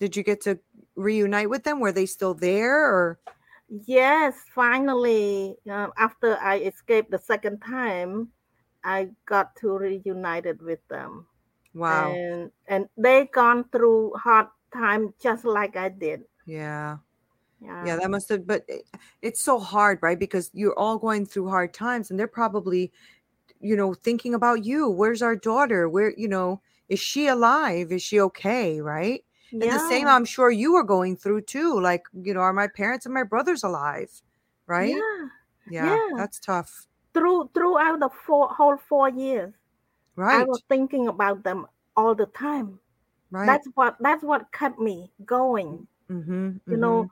Did 0.00 0.16
you 0.16 0.22
get 0.22 0.42
to 0.42 0.60
reunite 0.96 1.50
with 1.50 1.64
them? 1.64 1.80
Were 1.80 1.92
they 1.92 2.06
still 2.06 2.34
there 2.34 2.86
or 2.86 3.20
Yes, 3.68 4.36
finally, 4.54 5.56
uh, 5.70 5.88
after 5.96 6.36
I 6.38 6.58
escaped 6.60 7.10
the 7.10 7.18
second 7.18 7.60
time, 7.60 8.32
I 8.84 9.10
got 9.26 9.56
to 9.56 9.72
reunited 9.78 10.60
with 10.62 10.86
them. 10.88 11.26
wow. 11.74 12.12
And 12.12 12.52
and 12.68 12.88
they 12.96 13.26
gone 13.26 13.64
through 13.70 14.12
hard 14.16 14.48
time 14.74 15.14
just 15.20 15.44
like 15.44 15.76
I 15.76 15.88
did. 15.88 16.24
Yeah. 16.46 16.98
Yeah. 17.60 17.86
Yeah, 17.86 17.96
that 17.96 18.10
must 18.10 18.28
have, 18.30 18.46
but 18.46 18.64
it, 18.68 18.84
it's 19.22 19.42
so 19.42 19.58
hard, 19.58 20.00
right? 20.02 20.18
Because 20.18 20.50
you're 20.54 20.78
all 20.78 20.98
going 20.98 21.26
through 21.26 21.48
hard 21.48 21.74
times 21.74 22.10
and 22.10 22.18
they're 22.18 22.26
probably, 22.28 22.92
you 23.60 23.76
know, 23.76 23.94
thinking 23.94 24.34
about 24.34 24.64
you. 24.64 24.90
Where's 24.90 25.22
our 25.22 25.36
daughter? 25.36 25.88
Where, 25.88 26.12
you 26.16 26.28
know, 26.28 26.60
is 26.92 27.00
she 27.00 27.26
alive? 27.26 27.90
Is 27.90 28.02
she 28.02 28.20
okay? 28.20 28.80
Right. 28.80 29.24
And 29.50 29.62
the 29.62 29.78
same, 29.88 30.06
I'm 30.06 30.24
sure 30.24 30.50
you 30.50 30.74
were 30.74 30.84
going 30.84 31.16
through 31.16 31.42
too. 31.42 31.80
Like, 31.80 32.04
you 32.12 32.34
know, 32.34 32.40
are 32.40 32.52
my 32.52 32.68
parents 32.68 33.06
and 33.06 33.14
my 33.14 33.22
brothers 33.22 33.64
alive? 33.64 34.10
Right. 34.66 34.94
Yeah. 34.94 35.28
Yeah. 35.70 35.86
yeah. 35.96 36.08
That's 36.16 36.38
tough. 36.38 36.86
Through 37.14 37.50
throughout 37.54 38.00
the 38.00 38.08
four 38.26 38.48
whole 38.48 38.76
four 38.76 39.08
years, 39.10 39.52
Right. 40.16 40.40
I 40.40 40.44
was 40.44 40.62
thinking 40.68 41.08
about 41.08 41.42
them 41.42 41.66
all 41.96 42.14
the 42.14 42.26
time. 42.26 42.78
Right. 43.30 43.46
That's 43.46 43.66
what 43.74 43.96
that's 44.00 44.22
what 44.22 44.52
kept 44.52 44.78
me 44.78 45.10
going. 45.24 45.86
mm-hmm, 46.10 46.56
You 46.70 46.76
know, 46.76 47.10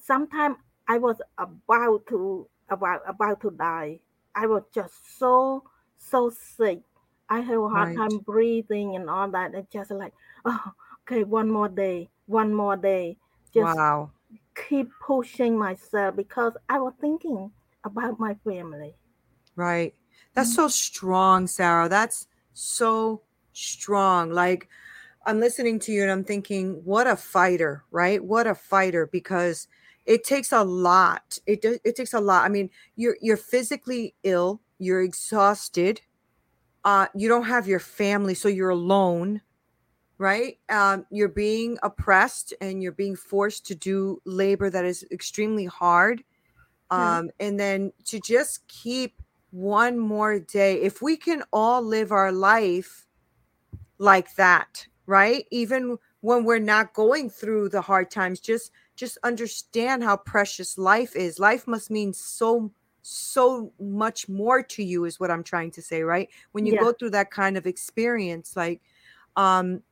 sometimes 0.00 0.56
I 0.86 0.98
was 0.98 1.20
about 1.38 2.06
to 2.08 2.46
about 2.70 3.02
about 3.06 3.40
to 3.42 3.50
die. 3.50 4.00
I 4.34 4.46
was 4.46 4.62
just 4.74 5.18
so 5.18 5.64
so 5.98 6.30
sick. 6.30 6.82
I 7.30 7.40
had 7.40 7.56
a 7.56 7.68
hard 7.68 7.88
Right. 7.88 7.96
time 7.96 8.18
breathing 8.18 8.96
and 8.96 9.08
all 9.10 9.28
that. 9.30 9.54
And 9.54 9.70
just 9.70 9.90
like, 9.90 10.14
oh, 10.44 10.72
okay, 11.02 11.24
one 11.24 11.50
more 11.50 11.68
day, 11.68 12.08
one 12.26 12.54
more 12.54 12.76
day. 12.76 13.18
Just 13.52 13.76
wow. 13.76 14.10
keep 14.54 14.90
pushing 15.00 15.56
myself 15.58 16.16
because 16.16 16.54
I 16.68 16.78
was 16.78 16.94
thinking 17.00 17.50
about 17.84 18.18
my 18.18 18.34
family. 18.44 18.94
Right. 19.56 19.94
That's 20.34 20.50
mm-hmm. 20.50 20.62
so 20.62 20.68
strong, 20.68 21.46
Sarah. 21.46 21.88
That's 21.88 22.26
so 22.52 23.22
strong. 23.52 24.30
Like 24.30 24.68
I'm 25.26 25.40
listening 25.40 25.78
to 25.80 25.92
you 25.92 26.02
and 26.02 26.10
I'm 26.10 26.24
thinking, 26.24 26.80
what 26.84 27.06
a 27.06 27.16
fighter, 27.16 27.84
right? 27.90 28.22
What 28.22 28.46
a 28.46 28.54
fighter 28.54 29.06
because 29.06 29.68
it 30.06 30.24
takes 30.24 30.52
a 30.52 30.64
lot. 30.64 31.38
It 31.46 31.64
it 31.84 31.96
takes 31.96 32.14
a 32.14 32.20
lot. 32.20 32.44
I 32.44 32.48
mean, 32.48 32.70
you're 32.96 33.16
you're 33.20 33.36
physically 33.36 34.14
ill, 34.22 34.60
you're 34.78 35.02
exhausted. 35.02 36.00
Uh 36.88 37.06
you 37.14 37.28
don't 37.28 37.44
have 37.54 37.66
your 37.68 37.80
family, 37.80 38.34
so 38.34 38.48
you're 38.48 38.70
alone, 38.82 39.42
right? 40.18 40.58
Um 40.68 41.04
you're 41.10 41.28
being 41.46 41.78
oppressed 41.82 42.54
and 42.60 42.82
you're 42.82 42.92
being 43.04 43.16
forced 43.16 43.66
to 43.66 43.74
do 43.74 44.20
labor 44.24 44.70
that 44.70 44.84
is 44.84 45.04
extremely 45.10 45.66
hard. 45.66 46.24
Yeah. 46.90 47.18
Um 47.18 47.30
and 47.40 47.58
then 47.60 47.92
to 48.10 48.20
just 48.20 48.66
keep 48.68 49.12
one 49.50 49.98
more 49.98 50.38
day 50.40 50.72
if 50.90 51.02
we 51.02 51.16
can 51.16 51.42
all 51.52 51.82
live 51.82 52.10
our 52.12 52.32
life 52.32 53.06
like 53.98 54.34
that 54.36 54.86
right 55.06 55.44
even 55.50 55.96
when 56.20 56.44
we're 56.44 56.66
not 56.74 56.92
going 56.94 57.30
through 57.30 57.68
the 57.70 57.80
hard 57.80 58.10
times 58.10 58.40
just 58.40 58.70
just 58.96 59.18
understand 59.24 60.04
how 60.04 60.16
precious 60.16 60.76
life 60.76 61.16
is 61.16 61.38
life 61.38 61.66
must 61.66 61.90
mean 61.90 62.12
so 62.12 62.70
so 63.10 63.72
much 63.80 64.28
more 64.28 64.62
to 64.62 64.82
you 64.82 65.04
is 65.06 65.18
what 65.18 65.30
i'm 65.30 65.42
trying 65.42 65.70
to 65.70 65.80
say 65.82 66.02
right? 66.02 66.28
When 66.52 66.66
you 66.66 66.74
Yeah. 66.74 66.80
go 66.80 66.92
through 66.92 67.10
that 67.10 67.30
kind 67.30 67.56
of 67.56 67.66
experience 67.66 68.54
like 68.54 68.82
um 69.36 69.82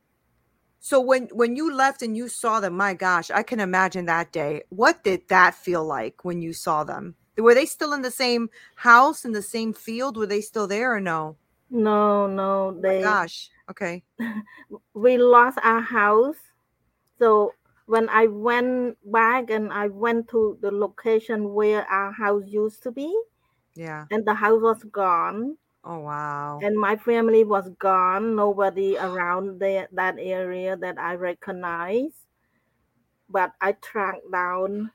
so 0.79 1.01
when 1.01 1.27
when 1.33 1.55
you 1.55 1.73
left 1.73 2.01
and 2.03 2.15
you 2.15 2.27
saw 2.27 2.59
them 2.59 2.77
my 2.77 2.93
gosh 2.93 3.31
i 3.31 3.41
can 3.43 3.59
imagine 3.59 4.05
that 4.05 4.31
day. 4.31 4.61
What 4.69 5.03
did 5.03 5.27
that 5.29 5.55
feel 5.55 5.83
like 5.83 6.23
when 6.23 6.41
you 6.41 6.53
saw 6.53 6.83
them? 6.83 7.15
Were 7.37 7.55
they 7.55 7.65
still 7.65 7.93
in 7.93 8.01
the 8.03 8.11
same 8.11 8.49
house 8.75 9.25
in 9.25 9.31
the 9.31 9.41
same 9.41 9.73
field? 9.73 10.17
Were 10.17 10.27
they 10.27 10.41
still 10.41 10.67
there 10.67 10.93
or 10.95 10.99
no? 10.99 11.37
No, 11.69 12.27
no, 12.27 12.71
my 12.71 12.81
they 12.81 13.01
gosh. 13.01 13.49
Okay. 13.69 14.03
We 14.93 15.17
lost 15.17 15.57
our 15.63 15.81
house. 15.81 16.37
So 17.19 17.53
when 17.87 18.09
I 18.09 18.27
went 18.27 18.99
back 19.11 19.51
and 19.51 19.73
I 19.73 19.87
went 19.89 20.29
to 20.29 20.59
the 20.61 20.71
location 20.71 21.53
where 21.55 21.85
our 21.87 22.13
house 22.13 22.45
used 22.47 22.83
to 22.83 22.91
be, 22.93 23.09
yeah 23.75 24.07
and 24.11 24.25
the 24.25 24.35
house 24.35 24.61
was 24.61 24.83
gone, 24.85 25.57
oh 25.83 25.99
wow 26.01 26.61
and 26.61 26.77
my 26.79 26.95
family 26.95 27.43
was 27.43 27.69
gone. 27.79 28.35
Nobody 28.35 28.95
around 28.97 29.59
there 29.59 29.87
that 29.91 30.17
area 30.19 30.77
that 30.77 30.97
I 30.99 31.15
recognize. 31.15 32.27
But 33.29 33.53
I 33.61 33.71
tracked 33.73 34.29
down, 34.31 34.91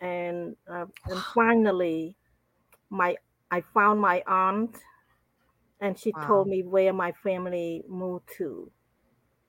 and 0.00 0.56
uh, 0.68 0.86
and 1.08 1.24
finally, 1.34 2.16
my 2.90 3.18
I 3.50 3.62
found 3.62 4.00
my 4.00 4.22
aunt, 4.26 4.78
and 5.80 5.98
she 5.98 6.12
Wow. 6.12 6.22
told 6.26 6.48
me 6.48 6.62
where 6.62 6.92
my 6.92 7.12
family 7.12 7.82
moved 7.88 8.28
to. 8.38 8.70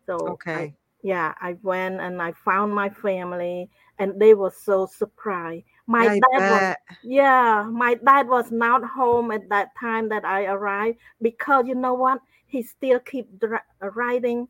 So 0.08 0.42
okay 0.54 0.76
yeah, 1.02 1.34
I 1.42 1.56
went 1.64 2.00
and 2.02 2.22
I 2.22 2.34
found 2.34 2.74
my 2.74 2.90
family, 2.90 3.70
and 4.00 4.20
they 4.20 4.34
were 4.34 4.52
so 4.52 4.86
surprised. 4.86 5.66
My 5.88 6.06
I 6.08 6.20
dad 6.20 6.52
was 6.52 6.76
yeah, 7.04 7.68
my 7.72 7.96
dad 7.96 8.28
was 8.28 8.52
not 8.52 8.84
home 8.84 9.32
at 9.32 9.48
that 9.50 9.70
time 9.80 10.10
that 10.10 10.26
I 10.26 10.46
arrived 10.46 10.98
because 11.22 11.68
you 11.68 11.76
know 11.76 11.94
what? 11.94 12.22
He 12.48 12.62
still 12.64 13.00
keep 13.00 13.40
dri- 13.40 13.60
uh, 13.82 13.92
riding 13.92 14.48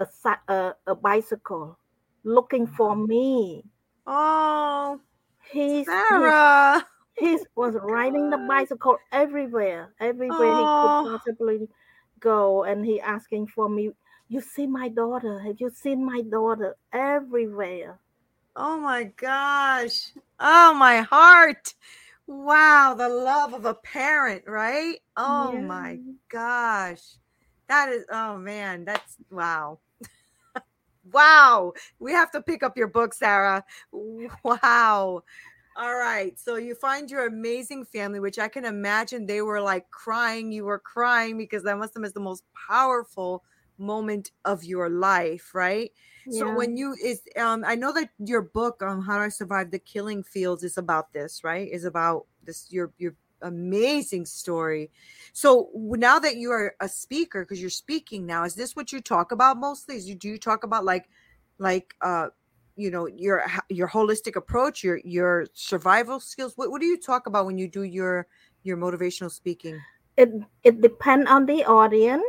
a, 0.00 0.06
a 0.48 0.74
a 0.86 0.94
bicycle, 0.94 1.78
looking 2.24 2.66
mm. 2.66 2.74
for 2.76 2.96
me. 2.96 3.64
Oh, 4.06 5.00
He's, 5.52 5.86
Sarah. 5.86 6.86
he 7.18 7.38
was 7.56 7.74
riding 7.82 8.30
the 8.30 8.38
bicycle 8.48 8.96
everywhere, 9.12 9.92
everywhere 10.00 10.56
he 10.56 10.64
Oh. 10.64 11.02
could 11.02 11.18
possibly 11.18 11.68
go, 12.20 12.64
and 12.64 12.84
he 12.84 13.00
asking 13.00 13.48
for 13.48 13.68
me. 13.68 13.90
You 14.30 14.40
see 14.40 14.68
my 14.68 14.88
daughter? 14.88 15.40
Have 15.40 15.60
you 15.60 15.70
seen 15.70 16.04
my 16.04 16.20
daughter? 16.20 16.76
Everywhere. 16.92 17.98
Oh 18.54 18.78
my 18.78 19.02
gosh. 19.02 20.12
Oh 20.38 20.72
my 20.72 20.98
heart. 20.98 21.74
Wow, 22.28 22.94
the 22.96 23.08
love 23.08 23.54
of 23.54 23.64
a 23.64 23.74
parent, 23.74 24.44
right? 24.46 24.98
Oh 25.16 25.60
my 25.60 25.98
gosh. 26.30 27.02
That 27.68 27.88
is 27.88 28.04
oh 28.08 28.38
man, 28.38 28.84
that's 28.84 29.16
wow. 29.32 29.80
wow. 31.12 31.72
We 31.98 32.12
have 32.12 32.30
to 32.30 32.40
pick 32.40 32.62
up 32.62 32.76
your 32.76 32.86
book, 32.86 33.14
Sarah. 33.14 33.64
Wow. 33.90 35.24
All 35.76 35.96
right. 35.96 36.38
So 36.38 36.54
you 36.54 36.76
find 36.76 37.10
your 37.10 37.26
amazing 37.26 37.84
family, 37.84 38.20
which 38.20 38.38
I 38.38 38.46
can 38.46 38.64
imagine 38.64 39.26
they 39.26 39.42
were 39.42 39.60
like 39.60 39.90
crying. 39.90 40.52
You 40.52 40.66
were 40.66 40.78
crying 40.78 41.36
because 41.36 41.64
that 41.64 41.78
must 41.78 41.94
have 41.94 42.02
been 42.04 42.12
the 42.14 42.20
most 42.20 42.44
powerful 42.68 43.42
moment 43.80 44.30
of 44.44 44.62
your 44.62 44.88
life, 44.88 45.54
right? 45.54 45.90
So 46.30 46.54
when 46.54 46.76
you 46.76 46.94
is 47.02 47.22
um 47.36 47.64
I 47.66 47.74
know 47.74 47.92
that 47.92 48.10
your 48.18 48.42
book 48.42 48.82
um 48.82 49.02
How 49.02 49.18
I 49.18 49.28
Survive 49.30 49.70
the 49.72 49.80
Killing 49.80 50.22
Fields 50.22 50.62
is 50.62 50.78
about 50.78 51.12
this, 51.12 51.42
right? 51.42 51.68
Is 51.68 51.84
about 51.84 52.26
this 52.44 52.68
your 52.70 52.92
your 52.98 53.14
amazing 53.42 54.26
story. 54.26 54.90
So 55.32 55.70
now 55.74 56.18
that 56.18 56.36
you 56.36 56.52
are 56.52 56.74
a 56.80 56.88
speaker 56.88 57.42
because 57.42 57.60
you're 57.60 57.70
speaking 57.70 58.26
now, 58.26 58.44
is 58.44 58.54
this 58.54 58.76
what 58.76 58.92
you 58.92 59.00
talk 59.00 59.32
about 59.32 59.56
mostly? 59.56 59.96
Is 59.96 60.08
you 60.08 60.14
do 60.14 60.28
you 60.28 60.38
talk 60.38 60.62
about 60.62 60.84
like 60.84 61.08
like 61.58 61.94
uh 62.00 62.28
you 62.76 62.90
know 62.90 63.06
your 63.06 63.44
your 63.68 63.88
holistic 63.88 64.36
approach, 64.36 64.84
your 64.84 65.00
your 65.04 65.46
survival 65.54 66.20
skills? 66.20 66.52
What 66.56 66.70
what 66.70 66.80
do 66.80 66.86
you 66.86 66.98
talk 66.98 67.26
about 67.26 67.46
when 67.46 67.58
you 67.58 67.66
do 67.66 67.82
your 67.82 68.26
your 68.62 68.76
motivational 68.76 69.32
speaking? 69.32 69.80
it 70.16 70.30
it 70.62 70.80
depends 70.80 71.30
on 71.30 71.46
the 71.46 71.64
audience. 71.64 72.22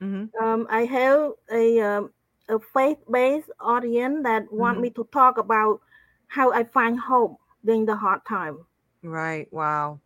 Mhm. 0.00 0.30
Um, 0.40 0.66
I 0.70 0.84
have 0.84 1.32
a 1.50 1.80
um, 1.80 2.12
a 2.48 2.58
faith 2.58 2.98
based 3.10 3.50
audience 3.60 4.22
that 4.24 4.50
want 4.52 4.78
Mhm. 4.78 4.82
me 4.82 4.90
to 4.90 5.04
talk 5.12 5.38
about 5.38 5.80
how 6.28 6.52
I 6.52 6.64
find 6.64 6.98
hope 7.00 7.38
during 7.64 7.86
the 7.86 7.96
hard 7.96 8.24
time. 8.26 8.66
Right. 9.02 9.50
Wow. 9.52 10.00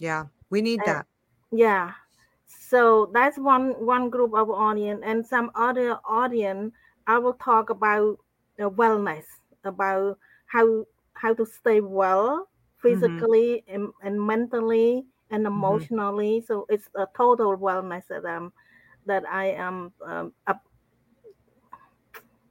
Yeah. 0.00 0.26
We 0.50 0.60
need 0.62 0.80
And- 0.80 0.88
that. 0.88 1.06
Yeah. 1.50 1.92
So 2.46 3.06
that's 3.12 3.38
one 3.38 3.72
one 3.84 4.10
group 4.10 4.34
of 4.34 4.50
audience, 4.50 5.00
and 5.04 5.24
some 5.26 5.50
other 5.54 5.98
audience 6.04 6.74
I 7.06 7.18
will 7.18 7.34
talk 7.34 7.70
about 7.70 8.18
uh, 8.58 8.68
wellness, 8.70 9.24
about 9.64 10.18
how 10.46 10.84
how 11.14 11.34
to 11.34 11.46
stay 11.46 11.80
well 11.80 12.48
physically 12.82 13.64
and, 13.68 13.92
and 14.02 14.20
mentally 14.20 15.06
and 15.30 15.46
emotionally. 15.46 16.40
So 16.42 16.66
it's 16.68 16.88
a 16.94 17.06
total 17.16 17.56
wellness 17.56 18.06
that 18.08 18.24
um 18.24 18.52
that 19.06 19.24
I 19.28 19.46
am 19.52 19.92
um, 20.04 20.34
up, 20.46 20.62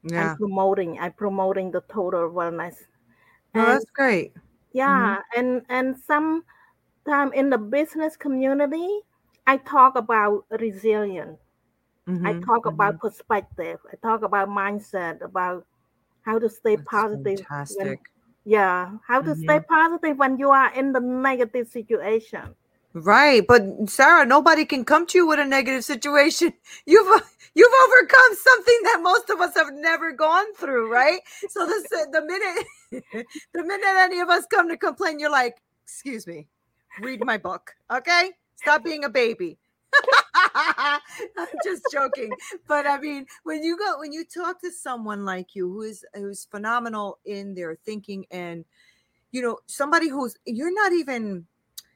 Yeah. 0.03 0.17
I'm 0.17 0.31
promoting. 0.35 0.99
I'm 0.99 1.13
promoting 1.13 1.71
the 1.71 1.81
total 1.81 2.29
wellness. 2.29 2.85
No, 3.53 3.65
And 3.65 3.65
that's 3.65 3.89
great. 3.91 4.33
yeah, 4.73 5.21
and 5.35 5.65
and 5.69 5.97
sometime 5.97 7.33
in 7.33 7.49
the 7.49 7.57
business 7.57 8.17
community, 8.17 9.01
I 9.47 9.57
talk 9.57 9.95
about 9.97 10.45
resilience. 10.59 11.39
I 12.23 12.33
Mhm, 12.33 12.43
talk 12.45 12.65
mhm. 12.65 12.65
about 12.65 12.99
perspective. 12.99 13.79
I 13.91 13.97
talk 13.97 14.23
about 14.23 14.49
mindset, 14.49 15.21
about 15.21 15.67
how 16.23 16.39
to 16.39 16.49
stay 16.49 16.77
That's 16.77 16.87
positive. 16.89 17.45
When, 17.67 17.97
fantastic. 17.97 17.99
yeah, 18.45 18.97
how 19.07 19.21
to 19.23 19.35
stay 19.35 19.59
positive 19.61 20.17
when 20.17 20.39
you 20.39 20.51
are 20.51 20.73
in 20.73 20.93
the 20.93 21.01
negative 21.01 21.67
situation. 21.69 22.55
Right, 22.97 23.45
but 23.45 23.61
Sarah, 23.89 24.25
nobody 24.25 24.63
can 24.63 24.85
come 24.85 25.05
to 25.07 25.17
you 25.17 25.27
with 25.27 25.37
a 25.37 25.43
negative 25.43 25.83
situation. 25.83 26.53
You've 26.85 27.21
you've 27.53 27.73
overcome 27.83 28.35
something 28.35 28.79
that 28.83 28.99
most 29.01 29.29
of 29.29 29.41
us 29.41 29.53
have 29.55 29.67
never 29.73 30.13
gone 30.13 30.53
through, 30.55 30.89
right? 30.91 31.19
So 31.49 31.65
this 31.65 31.83
the 31.89 32.21
minute 32.25 32.65
the 33.53 33.63
minute 33.63 33.95
any 33.97 34.21
of 34.21 34.29
us 34.29 34.45
come 34.49 34.69
to 34.69 34.77
complain, 34.77 35.19
you're 35.19 35.29
like, 35.29 35.57
"Excuse 35.83 36.25
me, 36.25 36.47
read 37.01 37.23
my 37.25 37.37
book, 37.37 37.73
okay? 37.91 38.31
Stop 38.55 38.85
being 38.85 39.03
a 39.03 39.09
baby." 39.09 39.57
I'm 40.55 41.01
just 41.65 41.83
joking, 41.91 42.31
but 42.67 42.87
I 42.87 42.97
mean, 42.99 43.25
when 43.43 43.61
you 43.61 43.77
go 43.77 43.99
when 43.99 44.13
you 44.13 44.23
talk 44.23 44.61
to 44.61 44.71
someone 44.71 45.25
like 45.25 45.53
you 45.53 45.67
who 45.69 45.81
is 45.81 46.05
who's 46.13 46.45
phenomenal 46.45 47.19
in 47.25 47.55
their 47.55 47.75
thinking 47.85 48.25
and 48.31 48.63
you 49.31 49.41
know 49.41 49.59
somebody 49.65 50.07
who's 50.09 50.35
you're 50.45 50.73
not 50.73 50.93
even 50.93 51.45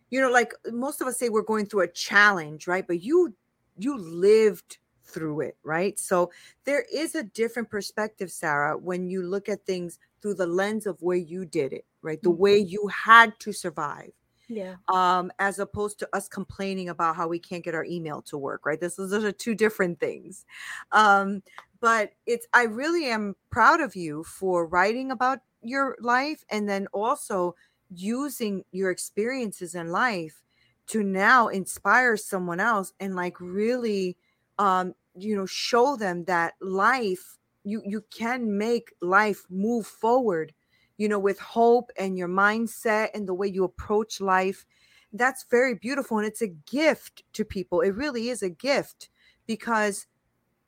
you 0.09 0.19
know 0.21 0.29
like 0.31 0.53
most 0.71 1.01
of 1.01 1.07
us 1.07 1.17
say 1.17 1.29
we're 1.29 1.41
going 1.43 1.65
through 1.65 1.81
a 1.81 1.87
challenge 1.87 2.67
right? 2.67 2.85
But 2.87 3.01
you 3.01 3.33
you 3.77 3.97
lived 3.97 4.77
through 5.03 5.41
it 5.41 5.57
right? 5.63 5.97
So 5.99 6.31
there 6.65 6.85
is 6.93 7.15
a 7.15 7.23
different 7.23 7.69
perspective 7.69 8.31
sarah 8.31 8.77
when 8.77 9.09
you 9.09 9.23
look 9.23 9.49
at 9.49 9.65
things 9.65 9.99
through 10.21 10.35
the 10.35 10.47
lens 10.47 10.85
of 10.87 11.01
where 11.01 11.17
you 11.17 11.45
did 11.45 11.73
it 11.73 11.85
right? 12.01 12.21
The 12.23 12.29
Mhm. 12.29 12.37
way 12.37 12.57
you 12.57 12.87
had 12.87 13.39
to 13.41 13.51
survive 13.53 14.11
Yeah. 14.47 14.75
um 14.87 15.31
as 15.39 15.59
opposed 15.59 15.99
to 15.99 16.09
us 16.13 16.27
complaining 16.27 16.89
about 16.89 17.15
how 17.15 17.27
we 17.27 17.39
can't 17.39 17.63
get 17.63 17.75
our 17.75 17.85
email 17.85 18.21
to 18.23 18.37
work 18.37 18.65
right? 18.65 18.79
This 18.79 18.97
is 18.99 19.11
those 19.11 19.23
are 19.23 19.31
two 19.31 19.55
different 19.55 19.99
things. 19.99 20.45
Um 20.91 21.43
but 21.81 22.11
it's 22.25 22.45
i 22.53 22.63
really 22.63 23.05
am 23.05 23.35
proud 23.51 23.79
of 23.81 23.95
you 23.95 24.23
for 24.25 24.65
writing 24.67 25.11
about 25.11 25.39
your 25.61 25.97
life 26.01 26.43
and 26.49 26.67
then 26.69 26.87
also 26.93 27.55
using 27.89 28.63
your 28.71 28.91
experiences 28.91 29.75
in 29.75 29.89
life 29.89 30.41
to 30.87 31.03
now 31.03 31.47
inspire 31.47 32.17
someone 32.17 32.59
else 32.59 32.93
and 32.99 33.15
like 33.15 33.39
really 33.39 34.17
um 34.57 34.93
you 35.15 35.35
know 35.35 35.45
show 35.45 35.95
them 35.95 36.23
that 36.25 36.53
life 36.61 37.37
you 37.63 37.81
you 37.85 38.03
can 38.11 38.57
make 38.57 38.93
life 39.01 39.45
move 39.49 39.85
forward 39.85 40.53
you 40.99 41.07
know 41.07 41.17
with 41.17 41.39
hope 41.39 41.91
and 41.97 42.17
your 42.17 42.27
mindset 42.27 43.07
and 43.15 43.27
the 43.27 43.33
way 43.33 43.47
you 43.47 43.63
approach 43.63 44.21
life. 44.21 44.65
That's 45.11 45.45
very 45.49 45.73
beautiful 45.73 46.19
and 46.19 46.27
it's 46.27 46.43
a 46.43 46.47
gift 46.47 47.23
to 47.33 47.43
people. 47.43 47.81
It 47.81 47.95
really 47.95 48.29
is 48.29 48.43
a 48.43 48.49
gift 48.49 49.09
because 49.47 50.05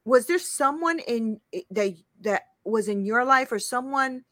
was 0.06 0.26
there 0.26 0.40
someone 0.40 1.00
in 1.00 1.42
that 1.70 1.96
that 2.22 2.44
was 2.64 2.88
in 2.88 3.06
your 3.06 3.26
life 3.26 3.52
or 3.52 3.60
someone 3.60 4.24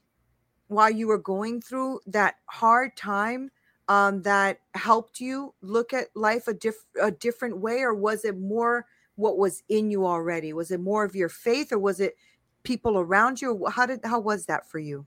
while 0.70 0.90
you 0.90 1.08
were 1.08 1.20
going 1.20 1.62
through 1.62 2.00
that 2.08 2.36
hard 2.46 2.96
time 2.96 3.52
um, 3.88 4.22
that 4.22 4.60
helped 4.76 5.20
you 5.20 5.54
look 5.62 5.94
at 5.94 6.08
life 6.16 6.48
a, 6.48 6.54
diff- 6.54 6.86
a 7.02 7.12
different 7.12 7.58
way 7.58 7.82
or 7.82 7.94
was 7.94 8.24
it 8.24 8.38
more 8.38 8.86
what 9.16 9.38
was 9.38 9.64
in 9.68 9.92
you 9.92 10.06
already? 10.06 10.54
Was 10.54 10.72
it 10.72 10.80
more 10.80 11.04
of 11.04 11.16
your 11.16 11.28
faith 11.28 11.74
or 11.74 11.80
was 11.80 12.00
it 12.00 12.16
people 12.64 12.98
around 12.98 13.42
you? 13.42 13.66
How 13.70 13.86
did 13.86 14.00
how 14.06 14.20
was 14.20 14.46
that 14.46 14.70
for 14.70 14.80
you? 14.80 15.06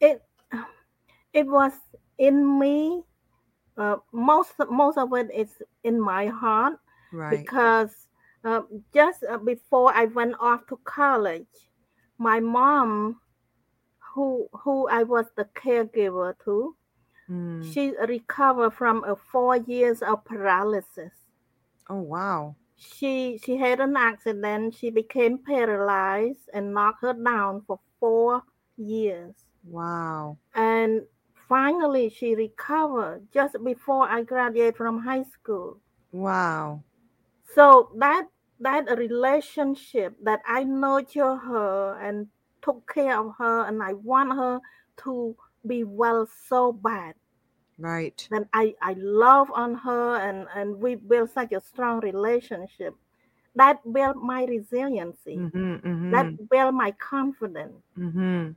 It 0.00 0.22
it 1.32 1.46
was 1.46 1.72
in 2.16 2.58
me. 2.58 3.02
Uh, 3.76 3.96
most 4.12 4.52
most 4.70 4.96
of 4.96 5.12
it 5.14 5.30
is 5.34 5.50
in 5.84 6.00
my 6.00 6.26
heart 6.26 6.78
right. 7.12 7.40
because 7.40 8.06
uh, 8.44 8.62
just 8.94 9.24
uh, 9.24 9.38
before 9.38 9.92
I 9.94 10.06
went 10.06 10.34
off 10.40 10.66
to 10.68 10.78
college, 10.84 11.70
my 12.18 12.40
mom, 12.40 13.20
who 14.14 14.48
who 14.52 14.88
I 14.88 15.02
was 15.04 15.26
the 15.36 15.44
caregiver 15.46 16.34
to, 16.44 16.76
Mm. 17.28 17.72
she 17.72 17.94
recovered 18.08 18.72
from 18.72 19.04
a 19.04 19.16
four 19.16 19.56
years 19.56 20.02
of 20.02 20.24
paralysis. 20.24 21.12
oh 21.88 22.00
wow 22.00 22.54
She 22.76 23.38
she 23.38 23.56
had 23.56 23.80
an 23.80 23.96
accident. 23.96 24.74
She 24.74 24.90
became 24.90 25.38
paralyzed 25.38 26.50
and 26.52 26.74
knocked 26.74 27.02
her 27.02 27.14
down 27.14 27.62
for 27.62 27.78
four 28.00 28.42
years. 28.76 29.34
wow 29.64 30.36
And 30.54 31.06
finally, 31.48 32.08
she 32.10 32.34
recovered 32.34 33.30
just 33.32 33.56
before 33.62 34.08
I 34.08 34.22
graduated 34.22 34.76
from 34.76 35.00
high 35.04 35.22
school. 35.24 35.80
wow 36.12 36.82
So 37.54 37.90
that 37.98 38.28
that 38.60 38.86
relationship 38.98 40.16
that 40.22 40.40
I 40.46 40.64
nurture 40.64 41.36
her 41.36 41.98
and 42.00 42.28
took 42.62 42.86
care 42.92 43.18
of 43.18 43.34
her, 43.38 43.64
and 43.66 43.82
I 43.82 43.92
want 43.94 44.32
her 44.34 44.60
to 45.04 45.36
be 45.66 45.84
well 45.84 46.26
so 46.26 46.72
bad. 46.72 47.14
right 47.78 48.28
Then 48.30 48.48
I 48.52 48.74
I 48.82 48.94
love 48.94 49.50
on 49.52 49.74
her, 49.74 50.16
and 50.16 50.48
and 50.54 50.80
we 50.80 50.96
built 50.96 51.30
such 51.30 51.52
a 51.52 51.60
strong 51.60 52.00
relationship. 52.00 52.96
That 53.54 53.92
built 53.92 54.16
my 54.16 54.44
resiliency. 54.44 55.36
mm-hmm, 55.36 55.74
mm-hmm, 55.86 56.10
That 56.10 56.48
built 56.50 56.74
my 56.74 56.90
confidence. 56.92 57.82
mm-hmm, 57.98 58.50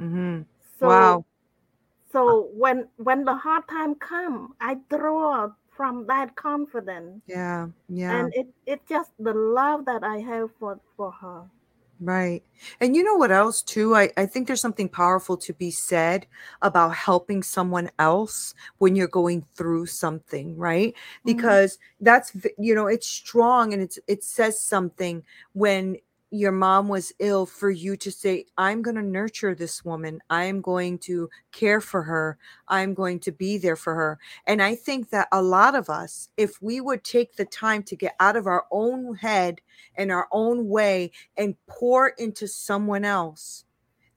mm-hmm. 0.00 0.42
So 0.78 1.18
wow 1.18 1.24
so 2.12 2.42
when 2.52 2.88
when 2.96 3.24
the 3.24 3.34
hard 3.34 3.68
time 3.68 3.94
come, 3.94 4.54
I 4.60 4.74
draw 4.88 5.52
from 5.76 6.06
that 6.06 6.34
confidence, 6.36 7.22
yeah 7.26 7.68
yeah 7.88 8.18
and 8.18 8.32
it 8.34 8.48
it's 8.66 8.88
just 8.88 9.12
the 9.18 9.34
love 9.34 9.84
that 9.86 10.02
I 10.04 10.18
have 10.20 10.50
for 10.58 10.80
for 10.96 11.12
her. 11.12 11.50
Right. 12.02 12.42
And 12.80 12.96
you 12.96 13.04
know 13.04 13.16
what 13.16 13.30
else, 13.30 13.60
too? 13.62 13.94
I, 13.94 14.10
I 14.16 14.24
think 14.24 14.46
there's 14.46 14.60
something 14.60 14.88
powerful 14.88 15.36
to 15.38 15.52
be 15.52 15.70
said 15.70 16.26
about 16.62 16.94
helping 16.94 17.42
someone 17.42 17.90
else 17.98 18.54
when 18.78 18.96
you're 18.96 19.06
going 19.08 19.44
through 19.54 19.84
something, 19.86 20.56
right? 20.56 20.94
Mhm. 20.94 20.96
Because 21.26 21.78
that's, 22.00 22.32
you 22.58 22.74
know, 22.74 22.86
it's 22.86 23.06
strong 23.06 23.74
and 23.74 23.82
it's, 23.82 23.98
it 24.06 24.24
says 24.24 24.58
something 24.62 25.22
when 25.52 25.96
your 26.30 26.52
mom 26.52 26.88
was 26.88 27.12
ill 27.18 27.44
for 27.46 27.70
you 27.70 27.96
to 27.96 28.10
say, 28.12 28.46
I'm 28.56 28.82
going 28.82 28.94
to 28.96 29.02
nurture 29.02 29.54
this 29.54 29.84
woman. 29.84 30.20
I'm 30.30 30.60
going 30.60 30.98
to 31.00 31.28
care 31.52 31.80
for 31.80 32.02
her. 32.04 32.38
I'm 32.68 32.94
going 32.94 33.18
to 33.20 33.32
be 33.32 33.58
there 33.58 33.76
for 33.76 33.94
her. 33.94 34.18
And 34.46 34.62
I 34.62 34.74
think 34.76 35.10
that 35.10 35.28
a 35.32 35.42
lot 35.42 35.74
of 35.74 35.90
us, 35.90 36.28
if 36.36 36.62
we 36.62 36.80
would 36.80 37.02
take 37.04 37.34
the 37.34 37.44
time 37.44 37.82
to 37.84 37.96
get 37.96 38.14
out 38.20 38.36
of 38.36 38.46
our 38.46 38.66
own 38.70 39.16
head 39.16 39.60
and 39.96 40.12
our 40.12 40.28
own 40.30 40.68
way 40.68 41.10
and 41.36 41.56
pour 41.66 42.08
into 42.10 42.46
someone 42.46 43.04
else, 43.04 43.64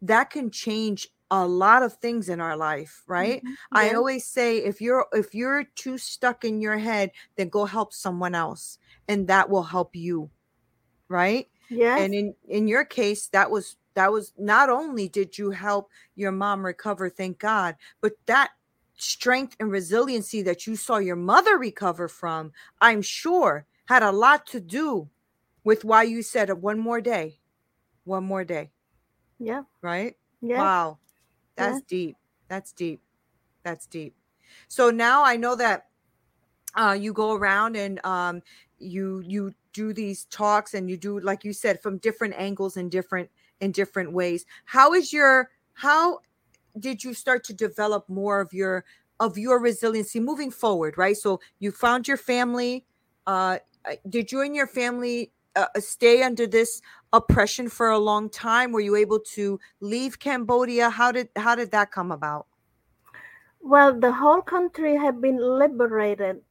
that 0.01 0.29
can 0.29 0.51
change 0.51 1.09
a 1.31 1.47
lot 1.47 1.81
of 1.83 1.93
things 1.93 2.29
in 2.29 2.39
our 2.39 2.55
life, 2.55 3.03
right? 3.07 3.43
Mhm. 3.43 3.57
I 3.73 3.93
always 3.93 4.25
say 4.25 4.57
if 4.57 4.81
you're 4.81 5.07
if 5.13 5.33
you're 5.33 5.63
too 5.63 5.97
stuck 5.97 6.45
in 6.45 6.61
your 6.61 6.77
head, 6.77 7.11
then 7.35 7.49
go 7.49 7.65
help 7.65 7.93
someone 7.93 8.35
else 8.35 8.77
and 9.07 9.27
that 9.27 9.49
will 9.49 9.63
help 9.63 9.95
you, 9.95 10.29
right? 11.07 11.49
Yes. 11.69 11.99
And 11.99 12.13
in 12.13 12.35
in 12.47 12.67
your 12.67 12.85
case 12.85 13.27
that 13.27 13.51
was 13.51 13.77
that 13.95 14.11
was 14.11 14.33
not 14.37 14.69
only 14.69 15.07
did 15.07 15.37
you 15.37 15.51
help 15.51 15.89
your 16.15 16.31
mom 16.31 16.65
recover, 16.65 17.09
thank 17.09 17.39
God, 17.39 17.75
but 18.01 18.13
that 18.25 18.51
strength 18.97 19.55
and 19.59 19.71
resiliency 19.71 20.41
that 20.43 20.65
you 20.67 20.75
saw 20.75 20.97
your 20.97 21.15
mother 21.15 21.57
recover 21.57 22.07
from, 22.07 22.51
I'm 22.81 23.01
sure 23.01 23.65
had 23.85 24.03
a 24.03 24.11
lot 24.11 24.47
to 24.47 24.59
do 24.59 25.09
with 25.63 25.83
why 25.85 26.03
you 26.03 26.21
said 26.23 26.49
uh, 26.49 26.55
one 26.55 26.79
more 26.79 27.01
day. 27.01 27.39
One 28.05 28.23
more 28.25 28.43
day, 28.43 28.71
Yeah. 29.39 29.63
right? 29.81 30.15
Yes. 30.41 30.59
Wow. 30.59 30.99
That's 31.55 31.81
deep. 31.83 32.17
That's 32.49 32.71
deep. 32.73 33.01
That's 33.63 33.85
deep. 33.87 34.15
So 34.67 34.89
now 34.91 35.23
I 35.23 35.37
know 35.37 35.55
that 35.55 35.87
uh, 36.75 36.97
you 36.99 37.13
go 37.13 37.33
around 37.33 37.75
and 37.75 38.03
um, 38.05 38.41
you 38.79 39.21
you 39.21 39.53
do 39.73 39.93
these 39.93 40.25
talks 40.25 40.73
and 40.73 40.89
you 40.89 40.97
do 40.97 41.19
like 41.19 41.43
you 41.43 41.53
said 41.53 41.81
from 41.81 41.97
different 41.97 42.33
angles 42.37 42.77
and 42.77 42.91
different 42.91 43.29
in 43.59 43.71
different 43.71 44.11
ways. 44.11 44.45
How 44.65 44.93
is 44.93 45.11
your 45.11 45.49
how 45.73 46.19
did 46.79 47.03
you 47.03 47.13
start 47.13 47.43
to 47.45 47.53
develop 47.53 48.07
more 48.07 48.39
of 48.39 48.53
your 48.53 48.85
of 49.19 49.37
your 49.37 49.59
resiliency 49.59 50.19
moving 50.19 50.51
forward? 50.51 50.97
Right. 50.97 51.17
So 51.17 51.39
you 51.59 51.71
found 51.71 52.07
your 52.07 52.17
family. 52.17 52.85
Uh, 53.25 53.59
did 54.09 54.31
you 54.31 54.41
and 54.41 54.55
your 54.55 54.67
family 54.67 55.31
uh, 55.55 55.65
uh, 55.75 55.79
stay 55.79 56.23
under 56.23 56.47
this 56.47 56.81
oppression 57.11 57.69
for 57.69 57.89
a 57.89 57.99
long 57.99 58.29
time? 58.29 58.71
Were 58.71 58.81
you 58.81 58.95
able 58.95 59.19
to 59.19 59.59
leave 59.79 60.19
Cambodia? 60.19 60.89
How 60.89 61.11
did 61.11 61.29
how 61.35 61.55
did 61.55 61.71
that 61.71 61.91
come 61.91 62.11
about? 62.11 62.47
Well, 63.61 63.97
the 63.97 64.11
whole 64.11 64.41
country 64.41 64.97
had 64.97 65.21
been 65.21 65.37
liberated. 65.37 66.41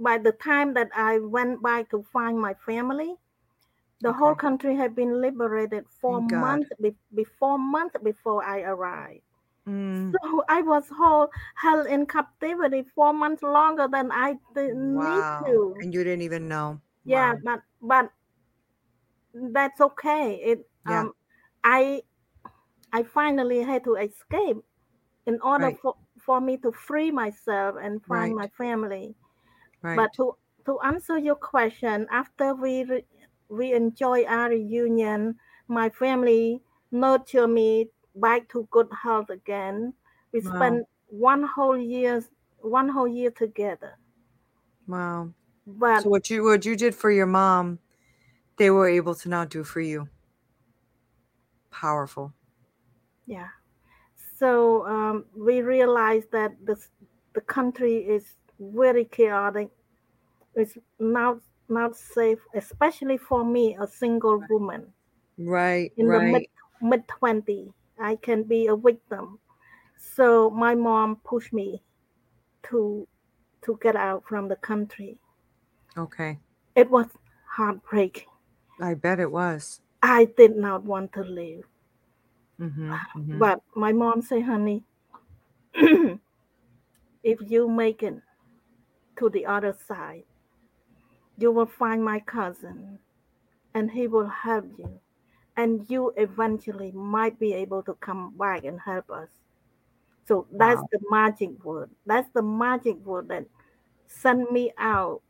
By 0.00 0.18
the 0.18 0.32
time 0.32 0.74
that 0.74 0.90
I 0.96 1.20
went 1.20 1.62
back 1.62 1.90
to 1.90 2.02
find 2.02 2.40
my 2.40 2.54
family, 2.54 3.16
the 4.00 4.12
whole 4.14 4.34
country 4.36 4.76
had 4.76 4.94
been 4.96 5.20
liberated 5.20 5.88
four 5.90 6.20
Thank 6.28 6.30
months 6.30 6.70
be, 6.80 6.96
before 7.14 7.58
month 7.58 7.96
before 8.02 8.44
I 8.44 8.60
arrived. 8.62 9.22
Mm, 9.66 10.20
So 10.22 10.44
I 10.48 10.62
was 10.62 10.88
whole, 10.90 11.30
held 11.56 11.86
in 11.88 12.06
captivity 12.06 12.82
four 12.84 13.12
months 13.12 13.42
longer 13.42 13.88
than 13.88 14.12
I 14.12 14.38
didn't 14.54 15.02
wow. 15.02 15.04
need 15.04 15.26
to. 15.44 15.76
And 15.80 15.94
you 15.94 16.04
didn't 16.04 16.22
even 16.22 16.48
know. 16.48 16.80
Yeah, 17.04 17.34
Wow. 17.34 17.42
but 17.42 17.62
but 17.82 18.12
that's 19.32 19.80
okay. 19.80 20.34
It 20.36 20.70
Yeah. 20.84 21.06
um 21.06 21.12
I 21.64 22.02
I 22.92 23.02
finally 23.04 23.62
had 23.62 23.84
to 23.84 23.96
escape 23.96 24.58
in 25.26 25.40
order 25.42 25.70
Right. 25.70 25.80
for, 25.82 25.96
for 26.20 26.40
me 26.40 26.58
to 26.58 26.72
free 26.72 27.10
myself 27.12 27.76
and 27.80 28.04
find 28.04 28.34
Right. 28.34 28.36
my 28.36 28.48
family. 28.48 29.16
Right. 29.82 30.08
But 30.08 30.14
to 30.14 30.36
to 30.66 30.80
answer 30.80 31.18
your 31.18 31.36
question, 31.36 32.06
after 32.10 32.54
we 32.54 32.84
re, 32.84 33.06
we 33.48 33.72
enjoy 33.72 34.24
our 34.24 34.50
reunion, 34.50 35.38
my 35.68 35.90
family 35.90 36.62
nurture 36.90 37.46
me 37.48 37.90
back 38.14 38.48
to 38.50 38.66
good 38.70 38.90
health 39.02 39.30
again. 39.30 39.94
We 40.32 40.40
Wow. 40.42 40.80
spent 40.80 40.88
one 41.06 41.44
whole 41.44 41.76
year 41.78 42.24
one 42.58 42.88
whole 42.90 43.08
year 43.08 43.30
together. 43.30 43.98
wow. 44.86 45.32
But 45.66 46.04
So 46.04 46.10
what 46.10 46.30
you 46.30 46.44
what 46.44 46.64
you 46.66 46.76
did 46.76 46.94
for 46.94 47.10
your 47.10 47.26
mom, 47.26 47.80
they 48.58 48.70
were 48.70 48.88
able 48.88 49.16
to 49.16 49.28
now 49.28 49.44
do 49.44 49.64
for 49.64 49.80
you. 49.80 50.08
Powerful. 51.70 52.32
yeah, 53.26 53.48
so 54.38 54.86
um, 54.86 55.26
we 55.36 55.62
realized 55.62 56.32
that 56.32 56.52
the 56.66 56.74
s- 56.74 56.90
the 57.34 57.42
country 57.42 57.96
is 58.08 58.36
very 58.60 59.04
chaotic. 59.06 59.70
It's 60.54 60.78
not 61.00 61.40
not 61.68 61.96
safe, 61.96 62.40
especially 62.54 63.18
for 63.18 63.44
me, 63.44 63.76
a 63.80 63.86
single 63.86 64.44
woman. 64.50 64.94
Right. 65.38 65.92
in 65.96 66.10
the 66.10 66.20
mid 66.20 66.42
Right. 66.42 66.50
mid 66.82 67.08
twenty, 67.08 67.72
I 67.98 68.16
can 68.16 68.42
be 68.44 68.66
a 68.68 68.76
victim. 68.76 69.40
So 69.96 70.50
my 70.50 70.74
mom 70.74 71.16
pushed 71.24 71.52
me 71.52 71.82
to 72.64 73.06
to 73.62 73.78
get 73.82 73.96
out 73.96 74.24
from 74.26 74.48
the 74.48 74.56
country. 74.56 75.18
Okay. 75.96 76.38
It 76.74 76.90
was 76.90 77.06
heartbreaking. 77.46 78.28
I 78.80 78.94
bet 78.94 79.20
it 79.20 79.30
was. 79.30 79.80
I 80.02 80.24
did 80.24 80.56
not 80.56 80.82
want 80.84 81.12
to 81.12 81.22
leave, 81.22 81.64
Mm-hmm. 82.60 82.92
mm-hmm. 82.92 83.38
but 83.38 83.62
my 83.74 83.92
mom 83.92 84.22
said, 84.22 84.42
"Honey, 84.42 84.84
if 85.74 86.18
you 87.22 87.68
make 87.68 88.02
it 88.02 88.20
to 89.20 89.30
the 89.30 89.46
other 89.46 89.72
side, 89.72 90.24
you 91.38 91.52
will 91.52 91.66
find 91.66 92.04
my 92.04 92.20
cousin, 92.20 92.98
and 93.74 93.90
he 93.92 94.08
will 94.08 94.28
help 94.28 94.66
you, 94.78 95.00
and 95.56 95.88
you 95.90 96.12
eventually 96.16 96.92
might 96.92 97.38
be 97.38 97.54
able 97.54 97.82
to 97.84 97.94
come 97.94 98.36
back 98.36 98.64
and 98.64 98.80
help 98.80 99.10
us." 99.10 99.30
So 100.26 100.46
that's 100.52 100.82
Wow. 100.82 100.88
the 100.92 101.00
magic 101.10 101.64
word. 101.64 101.90
That's 102.06 102.30
the 102.30 102.42
magic 102.42 102.96
word 103.04 103.28
that 103.28 103.46
sent 104.06 104.52
me 104.52 104.72
out, 104.78 105.22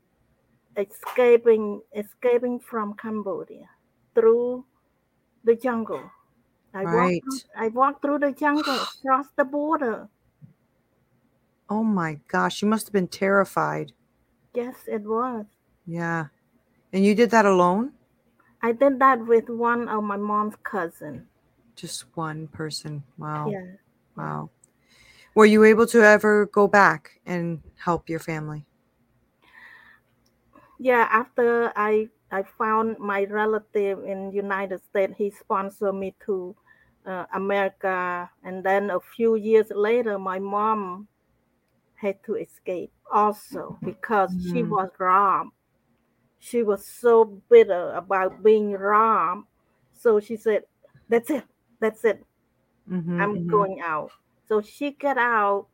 escaping, 0.77 1.81
escaping 1.95 2.59
from 2.59 2.95
Cambodia 2.95 3.69
through 4.15 4.65
the 5.43 5.55
jungle. 5.55 6.11
I 6.73 6.85
walked, 6.85 6.91
Right. 6.91 7.23
through, 7.23 7.41
I 7.55 7.69
walked 7.69 8.01
through 8.03 8.19
the 8.19 8.31
jungle, 8.31 8.83
across 9.01 9.27
the 9.37 9.45
border. 9.45 10.09
Oh 11.71 11.85
my 11.85 12.19
gosh, 12.27 12.61
you 12.61 12.67
must 12.67 12.87
have 12.87 12.91
been 12.91 13.07
terrified. 13.07 13.93
Yes, 14.53 14.75
it 14.87 15.03
was. 15.03 15.45
Yeah. 15.87 16.25
And 16.91 17.05
you 17.05 17.15
did 17.15 17.31
that 17.31 17.45
alone? 17.45 17.93
I 18.61 18.73
did 18.73 18.99
that 18.99 19.25
with 19.25 19.47
one 19.47 19.87
of 19.87 20.03
my 20.03 20.17
mom's 20.17 20.57
cousin. 20.63 21.27
Just 21.77 22.05
one 22.15 22.49
person. 22.49 23.03
Wow. 23.17 23.51
Yeah. 23.51 23.65
Wow. 24.17 24.49
Were 25.33 25.45
you 25.45 25.63
able 25.63 25.87
to 25.87 26.03
ever 26.03 26.45
go 26.47 26.67
back 26.67 27.21
and 27.25 27.63
help 27.79 28.09
your 28.09 28.19
family? 28.19 28.65
Yeah, 30.77 31.07
after 31.09 31.71
I 31.77 32.09
I 32.33 32.43
found 32.43 32.99
my 32.99 33.23
relative 33.23 34.03
in 34.03 34.33
United 34.33 34.83
States, 34.89 35.13
he 35.17 35.29
sponsored 35.31 35.95
me 35.95 36.15
to 36.25 36.53
uh, 37.05 37.27
America, 37.33 38.29
and 38.43 38.61
then 38.61 38.89
a 38.89 38.99
few 38.99 39.35
years 39.35 39.71
later, 39.73 40.19
my 40.19 40.37
mom 40.37 41.07
had 42.01 42.23
to 42.25 42.35
escape 42.35 42.93
also 43.11 43.79
because 43.83 44.37
she 44.39 44.63
Mhm. 44.63 44.75
was 44.75 44.89
robbed. 44.99 45.51
She 46.39 46.63
was 46.63 46.85
so 46.87 47.25
bitter 47.25 47.93
about 47.93 48.43
being 48.43 48.73
robbed, 48.73 49.47
so 49.93 50.19
she 50.19 50.37
said, 50.37 50.65
"That's 51.09 51.29
it, 51.29 51.45
that's 51.79 52.05
it. 52.05 52.25
Mm-hmm, 52.89 53.19
I'm 53.19 53.45
going 53.47 53.79
out." 53.81 54.11
So 54.45 54.61
she 54.61 54.91
got 54.91 55.17
out, 55.17 55.69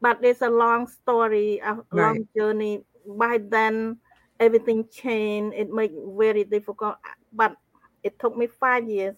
but 0.00 0.24
it's 0.24 0.42
a 0.42 0.50
long 0.50 0.86
story, 0.88 1.58
a 1.60 1.84
long 1.92 2.28
journey. 2.36 2.84
By 3.06 3.38
then, 3.38 4.00
everything 4.40 4.88
changed. 4.88 5.56
It 5.56 5.70
made 5.70 5.92
it 5.92 6.04
very 6.16 6.44
difficult, 6.44 6.96
but 7.32 7.56
it 8.02 8.18
took 8.18 8.36
me 8.36 8.46
five 8.46 8.88
years 8.88 9.16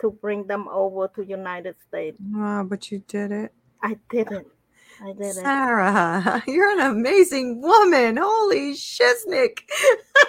to 0.00 0.10
bring 0.12 0.46
them 0.46 0.68
over 0.68 1.08
to 1.16 1.24
United 1.26 1.80
States. 1.80 2.20
Wow, 2.20 2.62
but 2.62 2.92
you 2.92 3.00
did 3.00 3.32
it. 3.32 3.52
I 3.82 3.98
did 4.08 4.32
it. 4.32 4.46
I 5.02 5.12
did 5.12 5.36
it. 5.36 5.36
Sarah, 5.36 6.42
you're 6.48 6.72
an 6.72 6.80
amazing 6.80 7.60
woman. 7.62 8.18
Holy 8.20 8.74
shiznick. 8.74 9.60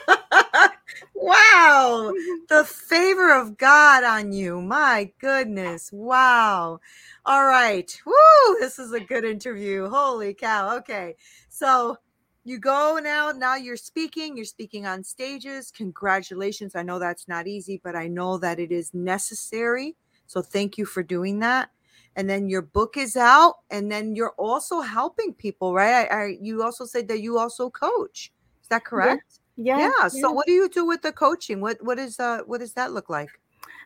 wow. 1.15 2.13
The 2.49 2.65
favor 2.65 3.33
of 3.33 3.57
God 3.57 4.03
on 4.03 4.33
you. 4.33 4.61
My 4.61 5.11
goodness. 5.19 5.89
Wow. 5.93 6.81
All 7.25 7.45
right. 7.45 8.01
Woo. 8.05 8.57
This 8.59 8.79
is 8.79 8.93
a 8.93 8.99
good 8.99 9.25
interview. 9.25 9.89
Holy 9.89 10.33
cow. 10.33 10.77
Okay. 10.77 11.15
So 11.49 11.97
you 12.43 12.59
go 12.59 12.99
now 13.03 13.31
now 13.31 13.55
you're 13.55 13.77
speaking 13.77 14.35
you're 14.35 14.45
speaking 14.45 14.85
on 14.87 15.03
stages 15.03 15.71
congratulations 15.71 16.75
i 16.75 16.81
know 16.81 16.99
that's 16.99 17.27
not 17.27 17.47
easy 17.47 17.79
but 17.83 17.95
i 17.95 18.07
know 18.07 18.37
that 18.39 18.59
it 18.59 18.71
is 18.71 18.93
necessary 18.93 19.95
so 20.27 20.41
thank 20.41 20.77
you 20.77 20.85
for 20.85 21.03
doing 21.03 21.39
that 21.39 21.69
and 22.15 22.29
then 22.29 22.49
your 22.49 22.61
book 22.61 22.97
is 22.97 23.15
out 23.15 23.55
and 23.69 23.91
then 23.91 24.15
you're 24.15 24.33
also 24.37 24.81
helping 24.81 25.33
people 25.33 25.73
right 25.73 26.07
I, 26.11 26.23
I 26.23 26.37
you 26.41 26.63
also 26.63 26.85
said 26.85 27.07
that 27.07 27.21
you 27.21 27.37
also 27.37 27.69
coach 27.69 28.31
is 28.61 28.67
that 28.69 28.83
correct 28.85 29.39
Yeah. 29.57 29.77
yeah, 29.77 29.89
yeah. 29.97 30.07
so 30.07 30.31
what 30.31 30.45
do 30.47 30.53
you 30.53 30.69
do 30.69 30.85
with 30.85 31.01
the 31.01 31.11
coaching 31.11 31.61
what 31.61 31.77
what 31.83 31.99
is 31.99 32.19
uh 32.19 32.39
what 32.45 32.59
does 32.59 32.73
that 32.73 32.91
look 32.91 33.09
like 33.09 33.29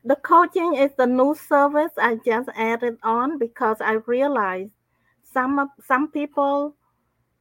the 0.03 0.15
coaching 0.17 0.75
is 0.75 0.91
the 0.97 1.05
new 1.07 1.35
service 1.35 1.91
I 1.97 2.15
just 2.25 2.49
added 2.55 2.97
on 3.03 3.37
because 3.39 3.77
I 3.81 3.93
realized 4.05 4.71
some 5.23 5.59
of 5.59 5.69
some 5.85 6.09
people 6.11 6.75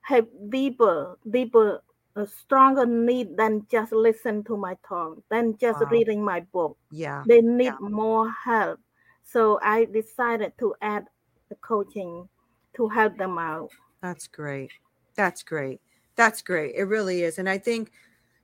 have 0.02 0.26
deeper, 0.50 1.16
deeper, 1.30 1.82
a 2.16 2.26
stronger 2.26 2.84
need 2.86 3.36
than 3.36 3.66
just 3.70 3.92
listen 3.92 4.44
to 4.44 4.56
my 4.56 4.76
talk, 4.86 5.18
than 5.30 5.56
just 5.58 5.80
Wow. 5.80 5.88
reading 5.90 6.22
my 6.24 6.40
book. 6.40 6.76
yeah 6.90 7.22
They 7.26 7.40
need 7.40 7.72
Yeah. 7.72 7.78
more 7.80 8.30
help. 8.44 8.80
So 9.24 9.58
I 9.62 9.86
decided 9.86 10.52
to 10.58 10.74
add 10.80 11.06
the 11.48 11.56
coaching 11.56 12.28
to 12.76 12.88
help 12.88 13.16
them 13.16 13.38
out. 13.38 13.70
That's 14.00 14.26
great. 14.26 14.70
That's 15.16 15.42
great. 15.42 15.80
That's 16.16 16.42
great. 16.42 16.74
It 16.76 16.84
really 16.84 17.22
is. 17.22 17.38
And 17.38 17.48
I 17.48 17.58
think, 17.58 17.90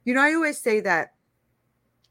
you 0.05 0.15
know, 0.15 0.23
I 0.23 0.35
always 0.35 0.59
say 0.59 0.81
that 0.81 1.13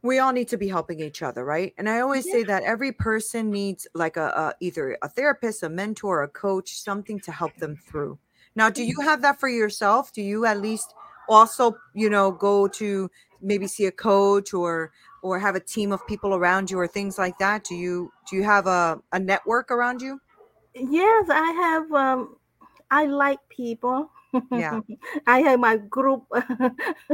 we 0.02 0.20
all 0.20 0.32
need 0.32 0.48
to 0.50 0.58
be 0.58 0.70
helping 0.70 1.02
each 1.02 1.22
other, 1.22 1.44
right? 1.44 1.74
And 1.78 1.90
I 1.90 2.00
always 2.00 2.24
say 2.24 2.44
that 2.44 2.64
every 2.64 2.94
person 2.94 3.52
needs 3.52 3.86
like 3.94 4.16
a, 4.16 4.28
a 4.28 4.54
either 4.62 4.98
a 5.02 5.10
therapist, 5.10 5.64
a 5.64 5.70
mentor, 5.70 6.24
a 6.24 6.28
coach, 6.30 6.80
something 6.80 7.20
to 7.22 7.32
help 7.32 7.56
them 7.58 7.76
through. 7.76 8.18
Now, 8.56 8.70
do 8.70 8.84
you 8.84 9.02
have 9.02 9.22
that 9.24 9.40
for 9.40 9.50
yourself? 9.50 10.14
Do 10.14 10.22
you 10.22 10.46
at 10.46 10.62
least 10.62 10.94
also, 11.28 11.76
you 11.94 12.10
know, 12.10 12.32
go 12.32 12.68
to 12.68 13.12
maybe 13.42 13.68
see 13.68 13.86
a 13.86 13.92
coach 13.92 14.54
or 14.54 14.92
or 15.22 15.40
have 15.40 15.56
a 15.56 15.60
team 15.60 15.92
of 15.92 16.06
people 16.08 16.34
around 16.36 16.72
you 16.72 16.80
or 16.80 16.88
things 16.88 17.18
like 17.18 17.38
that? 17.40 17.64
Do 17.64 17.76
you 17.76 18.12
do 18.30 18.36
you 18.36 18.44
have 18.44 18.68
a, 18.68 19.00
a 19.12 19.20
network 19.20 19.72
around 19.72 20.02
you? 20.02 20.20
Yes, 20.76 21.30
I 21.30 21.52
have. 21.52 21.92
Um, 21.92 22.38
I 22.92 23.06
like 23.06 23.40
people. 23.50 24.10
Yeah. 24.52 24.80
I 25.28 25.42
have 25.42 25.60
my 25.60 25.78
group. 25.78 26.26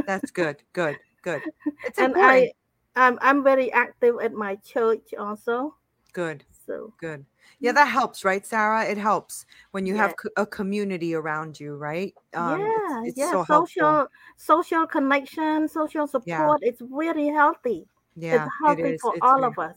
That's 0.06 0.30
good. 0.30 0.62
Good. 0.72 0.98
Good. 1.22 1.42
It's 1.84 1.98
and 1.98 2.14
important. 2.14 2.52
I 2.96 3.06
I'm, 3.08 3.18
I'm 3.20 3.44
very 3.44 3.72
active 3.72 4.16
at 4.22 4.32
my 4.32 4.56
church 4.56 5.14
also. 5.18 5.74
good. 6.12 6.44
So 6.66 6.92
Good. 6.98 7.24
Yeah, 7.60 7.72
that 7.72 7.86
helps, 7.86 8.24
right, 8.24 8.44
Sarah? 8.44 8.84
It 8.84 8.98
helps 8.98 9.46
when 9.70 9.86
you 9.86 9.94
Yeah. 9.94 10.02
have 10.02 10.14
a 10.36 10.46
community 10.46 11.14
around 11.14 11.60
you, 11.60 11.74
right? 11.76 12.14
Um, 12.34 12.60
yeah, 12.60 13.02
it's, 13.04 13.18
yeah, 13.18 13.30
so 13.30 13.42
helpful. 13.42 13.66
social 13.76 14.08
social 14.36 14.86
connection, 14.86 15.68
social 15.68 16.06
support. 16.06 16.60
It's 16.62 16.82
really 16.90 17.28
healthy. 17.28 17.86
Yeah, 18.16 18.44
it's 18.44 18.54
healthy 18.64 18.82
it 18.82 18.94
is. 18.94 19.00
for 19.00 19.14
It's 19.14 19.22
all 19.22 19.44
of 19.44 19.58
us. 19.58 19.76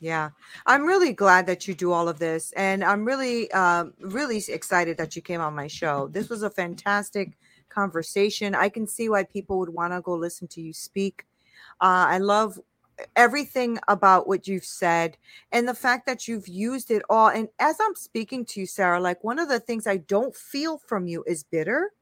Yeah, 0.00 0.30
I'm 0.66 0.84
really 0.84 1.12
glad 1.12 1.46
that 1.46 1.66
you 1.66 1.74
do 1.74 1.92
all 1.92 2.08
of 2.08 2.18
this, 2.18 2.52
and 2.52 2.84
I'm 2.84 3.04
really, 3.04 3.50
um, 3.52 3.94
really 4.00 4.42
excited 4.48 4.96
that 4.98 5.16
you 5.16 5.22
came 5.22 5.40
on 5.40 5.54
my 5.54 5.66
show. 5.66 6.08
This 6.08 6.28
was 6.28 6.42
a 6.42 6.50
fantastic 6.50 7.36
conversation. 7.68 8.54
I 8.54 8.68
can 8.68 8.86
see 8.86 9.08
why 9.08 9.24
people 9.24 9.58
would 9.58 9.70
want 9.70 9.92
to 9.92 10.00
go 10.00 10.14
listen 10.14 10.46
to 10.48 10.60
you 10.60 10.72
speak. 10.72 11.26
Uh, 11.80 12.06
I 12.08 12.18
love 12.18 12.58
everything 13.16 13.78
about 13.88 14.26
what 14.26 14.48
you've 14.48 14.64
said 14.64 15.16
and 15.52 15.68
the 15.68 15.74
fact 15.74 16.06
that 16.06 16.26
you've 16.26 16.48
used 16.48 16.90
it 16.90 17.02
all. 17.08 17.28
And 17.28 17.48
as 17.58 17.76
I'm 17.80 17.94
speaking 17.94 18.44
to 18.46 18.60
you, 18.60 18.66
Sarah, 18.66 19.00
like 19.00 19.22
one 19.22 19.38
of 19.38 19.48
the 19.48 19.60
things 19.60 19.86
I 19.86 19.98
don't 19.98 20.34
feel 20.34 20.78
from 20.78 21.06
you 21.06 21.24
is 21.26 21.44
bitter, 21.44 21.92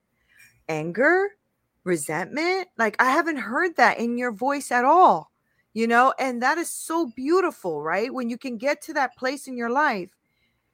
anger, 0.68 1.36
resentment. 1.84 2.68
Like 2.78 2.96
I 2.98 3.10
haven't 3.10 3.36
heard 3.36 3.76
that 3.76 3.98
in 3.98 4.18
your 4.18 4.32
voice 4.32 4.70
at 4.70 4.84
all, 4.84 5.30
you 5.76 5.86
know, 5.86 6.14
and 6.18 6.42
that 6.42 6.56
is 6.56 6.72
so 6.72 7.12
beautiful, 7.14 7.82
right? 7.82 8.10
When 8.10 8.30
you 8.30 8.38
can 8.38 8.56
get 8.56 8.80
to 8.80 8.94
that 8.94 9.14
place 9.14 9.46
in 9.46 9.58
your 9.58 9.68
life 9.68 10.08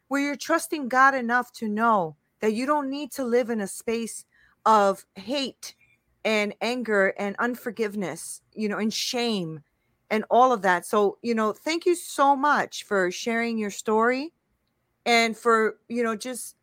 where 0.06 0.20
you're 0.20 0.36
trusting 0.36 0.88
God 0.88 1.16
enough 1.16 1.52
to 1.54 1.66
know 1.66 2.14
that 2.38 2.52
you 2.52 2.66
don't 2.66 2.88
need 2.88 3.10
to 3.14 3.24
live 3.24 3.50
in 3.50 3.60
a 3.60 3.66
space 3.66 4.24
of 4.64 5.04
hate 5.16 5.74
and 6.24 6.54
anger 6.60 7.14
and 7.18 7.34
unforgiveness, 7.40 8.42
you 8.54 8.68
know, 8.68 8.78
and 8.78 8.94
shame 8.94 9.64
and 10.08 10.24
all 10.30 10.52
of 10.52 10.62
that. 10.62 10.86
So, 10.86 11.18
you 11.20 11.34
know, 11.34 11.52
thank 11.52 11.84
you 11.84 11.96
so 11.96 12.36
much 12.36 12.84
for 12.84 13.10
sharing 13.10 13.58
your 13.58 13.70
story 13.70 14.32
and 15.04 15.36
for, 15.36 15.78
you 15.88 16.04
know, 16.04 16.14
just 16.14 16.54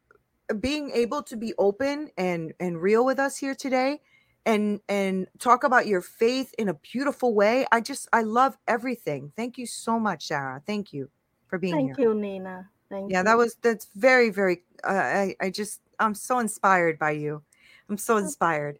being 0.61 0.91
able 0.91 1.23
to 1.23 1.35
be 1.35 1.53
open 1.57 2.09
and 2.17 2.53
and 2.61 2.81
real 2.81 3.03
with 3.03 3.19
us 3.19 3.35
here 3.35 3.53
today 3.53 3.99
and 4.45 4.79
and 4.89 5.27
talk 5.39 5.63
about 5.63 5.87
your 5.87 6.01
faith 6.01 6.53
in 6.57 6.69
a 6.69 6.73
beautiful 6.73 7.33
way. 7.33 7.65
I 7.71 7.81
just 7.81 8.07
I 8.13 8.21
love 8.23 8.57
everything. 8.67 9.31
Thank 9.35 9.57
you 9.57 9.65
so 9.65 9.99
much, 9.99 10.27
Sarah. 10.27 10.61
Thank 10.65 10.93
you 10.93 11.09
for 11.47 11.57
being 11.57 11.75
here. 11.79 11.87
Thank 11.87 11.97
here. 11.99 12.09
you, 12.09 12.13
Nina. 12.13 12.69
Thank 12.89 13.11
Yeah, 13.11 13.19
you. 13.19 13.25
that 13.25 13.37
was 13.37 13.55
that's 13.61 13.87
very 13.95 14.29
very 14.29 14.63
uh, 14.83 14.91
I 14.91 15.35
I 15.41 15.49
just 15.49 15.81
I'm 15.99 16.15
so 16.15 16.39
inspired 16.39 16.99
by 16.99 17.11
you. 17.11 17.41
I'm 17.89 17.97
so 17.97 18.17
inspired. 18.17 18.79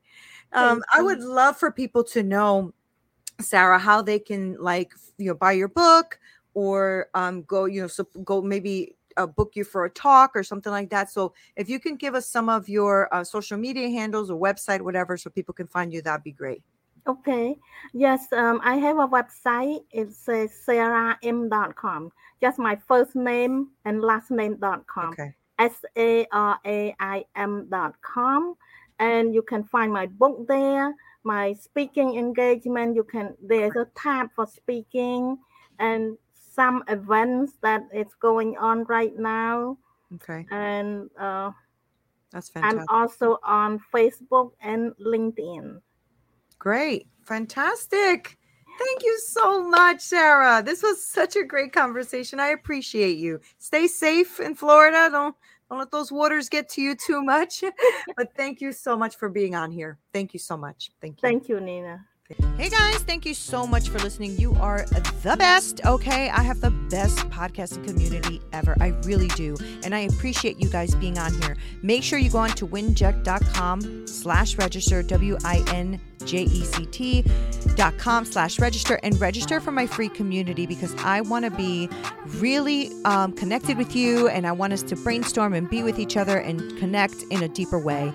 Um 0.54 0.82
I 0.94 1.02
would 1.02 1.20
love 1.20 1.58
for 1.58 1.72
people 1.72 2.04
to 2.06 2.24
know 2.24 2.74
Sarah 3.42 3.80
how 3.80 4.02
they 4.02 4.20
can 4.20 4.56
like 4.60 4.92
you 5.18 5.28
know 5.28 5.36
buy 5.36 5.54
your 5.54 5.68
book 5.68 6.20
or 6.54 7.08
um 7.14 7.44
go 7.44 7.66
you 7.66 7.82
know 7.82 7.88
so 7.88 8.06
go 8.24 8.42
maybe 8.42 8.96
uh, 9.20 9.28
book 9.28 9.52
you 9.56 9.64
for 9.64 9.86
a 9.86 9.90
talk 9.90 10.32
or 10.36 10.44
something 10.44 10.72
like 10.72 10.90
that. 10.90 11.12
So 11.12 11.34
if 11.56 11.70
you 11.70 11.80
can 11.80 11.96
give 11.96 12.16
us 12.16 12.28
some 12.28 12.50
of 12.50 12.70
your 12.70 13.14
uh, 13.14 13.24
social 13.24 13.58
media 13.58 13.90
handles 13.90 14.32
or 14.32 14.40
website 14.40 14.82
whatever 14.82 15.18
so 15.18 15.30
people 15.30 15.54
can 15.54 15.68
find 15.68 15.92
you 15.94 16.02
that'd 16.02 16.24
be 16.24 16.32
great. 16.32 16.64
Okay. 17.08 17.58
Yes, 17.94 18.32
um, 18.34 18.62
I 18.64 18.76
have 18.76 18.98
a 18.98 19.08
website. 19.08 19.84
It 19.92 20.14
says 20.14 20.52
sarahim.com. 20.66 22.12
Just 22.42 22.60
my 22.60 22.76
first 22.88 23.16
name 23.16 23.70
and 23.86 24.02
last 24.02 24.32
name.com. 24.32 25.10
Okay. 25.14 25.34
S 25.58 25.84
A 25.98 26.26
R 26.32 26.60
A 26.66 26.96
I 27.00 27.26
M 27.36 27.68
dot 27.70 27.96
com. 28.02 28.56
And 29.00 29.34
you 29.34 29.42
can 29.42 29.64
find 29.64 29.92
my 29.92 30.08
book 30.08 30.48
there, 30.48 30.94
my 31.24 31.54
speaking 31.54 32.18
engagement. 32.18 32.96
You 32.96 33.04
can 33.04 33.36
there's 33.42 33.76
a 33.76 33.88
tab 33.96 34.30
for 34.36 34.46
speaking 34.46 35.38
and 35.80 36.18
some 36.60 36.84
events 36.90 37.54
that 37.62 37.84
is 37.94 38.14
going 38.20 38.58
on 38.58 38.84
right 38.84 39.18
now. 39.18 39.78
Okay. 40.16 40.46
And 40.52 41.10
uh, 41.18 41.52
That's 42.34 42.52
I'm 42.58 42.84
also 42.90 43.38
on 43.46 43.80
Facebook 43.94 44.52
and 44.62 44.92
LinkedIn. 45.00 45.80
Great. 46.58 47.08
Fantastic. 47.24 48.38
Thank 48.78 49.04
you 49.04 49.20
so 49.20 49.64
much, 49.70 50.02
Sarah. 50.02 50.62
This 50.62 50.84
was 50.84 51.02
such 51.02 51.38
a 51.38 51.46
great 51.46 51.72
conversation. 51.72 52.42
I 52.42 52.50
appreciate 52.50 53.18
you. 53.18 53.40
Stay 53.58 53.88
safe 53.88 54.42
in 54.42 54.54
Florida. 54.54 55.08
Don't 55.10 55.36
don't 55.70 55.80
let 55.80 55.92
those 55.92 56.12
waters 56.12 56.50
get 56.50 56.68
to 56.72 56.82
you 56.82 56.94
too 56.94 57.22
much. 57.24 57.64
but 58.18 58.36
thank 58.36 58.60
you 58.60 58.74
so 58.74 58.98
much 58.98 59.16
for 59.16 59.30
being 59.30 59.56
on 59.56 59.72
here. 59.72 59.98
Thank 60.14 60.34
you 60.34 60.40
so 60.40 60.58
much. 60.58 60.92
Thank 61.00 61.22
you. 61.22 61.22
Thank 61.22 61.48
you, 61.48 61.62
Nina. 61.62 62.06
Hey 62.58 62.70
guys, 62.70 62.98
thank 62.98 63.26
you 63.26 63.34
so 63.34 63.66
much 63.66 63.90
for 63.90 63.98
listening. 63.98 64.38
You 64.38 64.54
are 64.56 64.86
the 65.24 65.36
best. 65.40 65.84
Okay. 65.84 66.30
I 66.30 66.44
have 66.44 66.62
the 66.62 66.70
best 66.70 67.18
podcasting 67.30 67.88
community 67.88 68.40
ever. 68.54 68.78
I 68.80 68.90
really 69.04 69.30
do. 69.30 69.58
And 69.84 69.96
I 69.96 70.02
appreciate 70.02 70.60
you 70.60 70.70
guys 70.70 70.94
being 70.94 71.18
on 71.18 71.34
here. 71.42 71.58
Make 71.82 72.04
sure 72.04 72.20
you 72.20 72.30
go 72.30 72.38
on 72.38 72.52
to 72.52 72.68
winject.com 72.68 74.06
slash 74.06 74.60
register, 74.60 75.02
W-I-N-J-E-C-T 75.02 76.06
dot 77.76 77.98
com 77.98 78.26
slash 78.26 78.60
register 78.60 79.00
and 79.02 79.20
register 79.20 79.60
for 79.60 79.72
my 79.72 79.88
free 79.88 80.10
community 80.10 80.68
because 80.68 80.94
I 81.00 81.22
want 81.22 81.46
to 81.46 81.52
be 81.52 81.90
really 82.38 82.92
um, 83.06 83.34
connected 83.34 83.76
with 83.76 83.96
you 83.96 84.28
and 84.28 84.46
I 84.46 84.52
want 84.52 84.72
us 84.74 84.84
to 84.84 84.96
brainstorm 84.96 85.54
and 85.54 85.68
be 85.68 85.82
with 85.82 85.98
each 85.98 86.16
other 86.16 86.38
and 86.38 86.78
connect 86.78 87.24
in 87.32 87.42
a 87.42 87.48
deeper 87.48 87.80
way. 87.80 88.14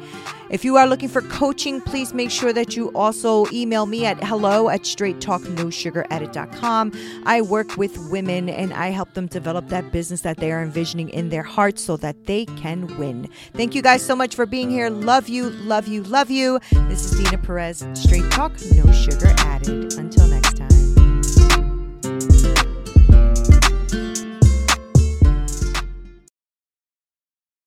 If 0.55 0.65
you 0.65 0.77
are 0.77 0.87
looking 0.87 1.09
for 1.09 1.23
coaching, 1.23 1.81
please 1.81 2.15
make 2.15 2.31
sure 2.31 2.53
that 2.53 2.77
you 2.77 2.93
also 2.95 3.45
email 3.51 3.87
me 3.87 4.07
at 4.07 4.23
hello 4.23 4.69
at 4.69 4.83
straighttalknosugaradded.com. 4.83 6.93
I 7.27 7.43
work 7.43 7.77
with 7.77 7.99
women 8.09 8.49
and 8.49 8.73
I 8.73 8.91
help 8.91 9.15
them 9.15 9.27
develop 9.27 9.67
that 9.71 9.91
business 9.91 10.21
that 10.21 10.37
they 10.37 10.53
are 10.53 10.63
envisioning 10.63 11.09
in 11.09 11.31
their 11.31 11.43
hearts 11.43 11.83
so 11.83 11.97
that 11.97 12.27
they 12.27 12.45
can 12.45 12.87
win. 12.99 13.29
Thank 13.55 13.75
you 13.75 13.83
guys 13.83 14.07
so 14.07 14.15
much 14.15 14.37
for 14.37 14.47
being 14.47 14.71
here. 14.71 14.91
Love 14.91 15.29
you, 15.29 15.51
love 15.51 15.89
you, 15.89 16.05
love 16.05 16.31
you. 16.31 16.61
This 16.87 17.05
is 17.05 17.19
Nina 17.19 17.39
Perez, 17.39 17.85
Straight 17.95 18.31
Talk, 18.31 18.53
No 18.77 18.93
Sugar 18.93 19.35
Added. 19.39 19.95
Until 19.95 20.29
next 20.29 20.57
time. 20.57 20.94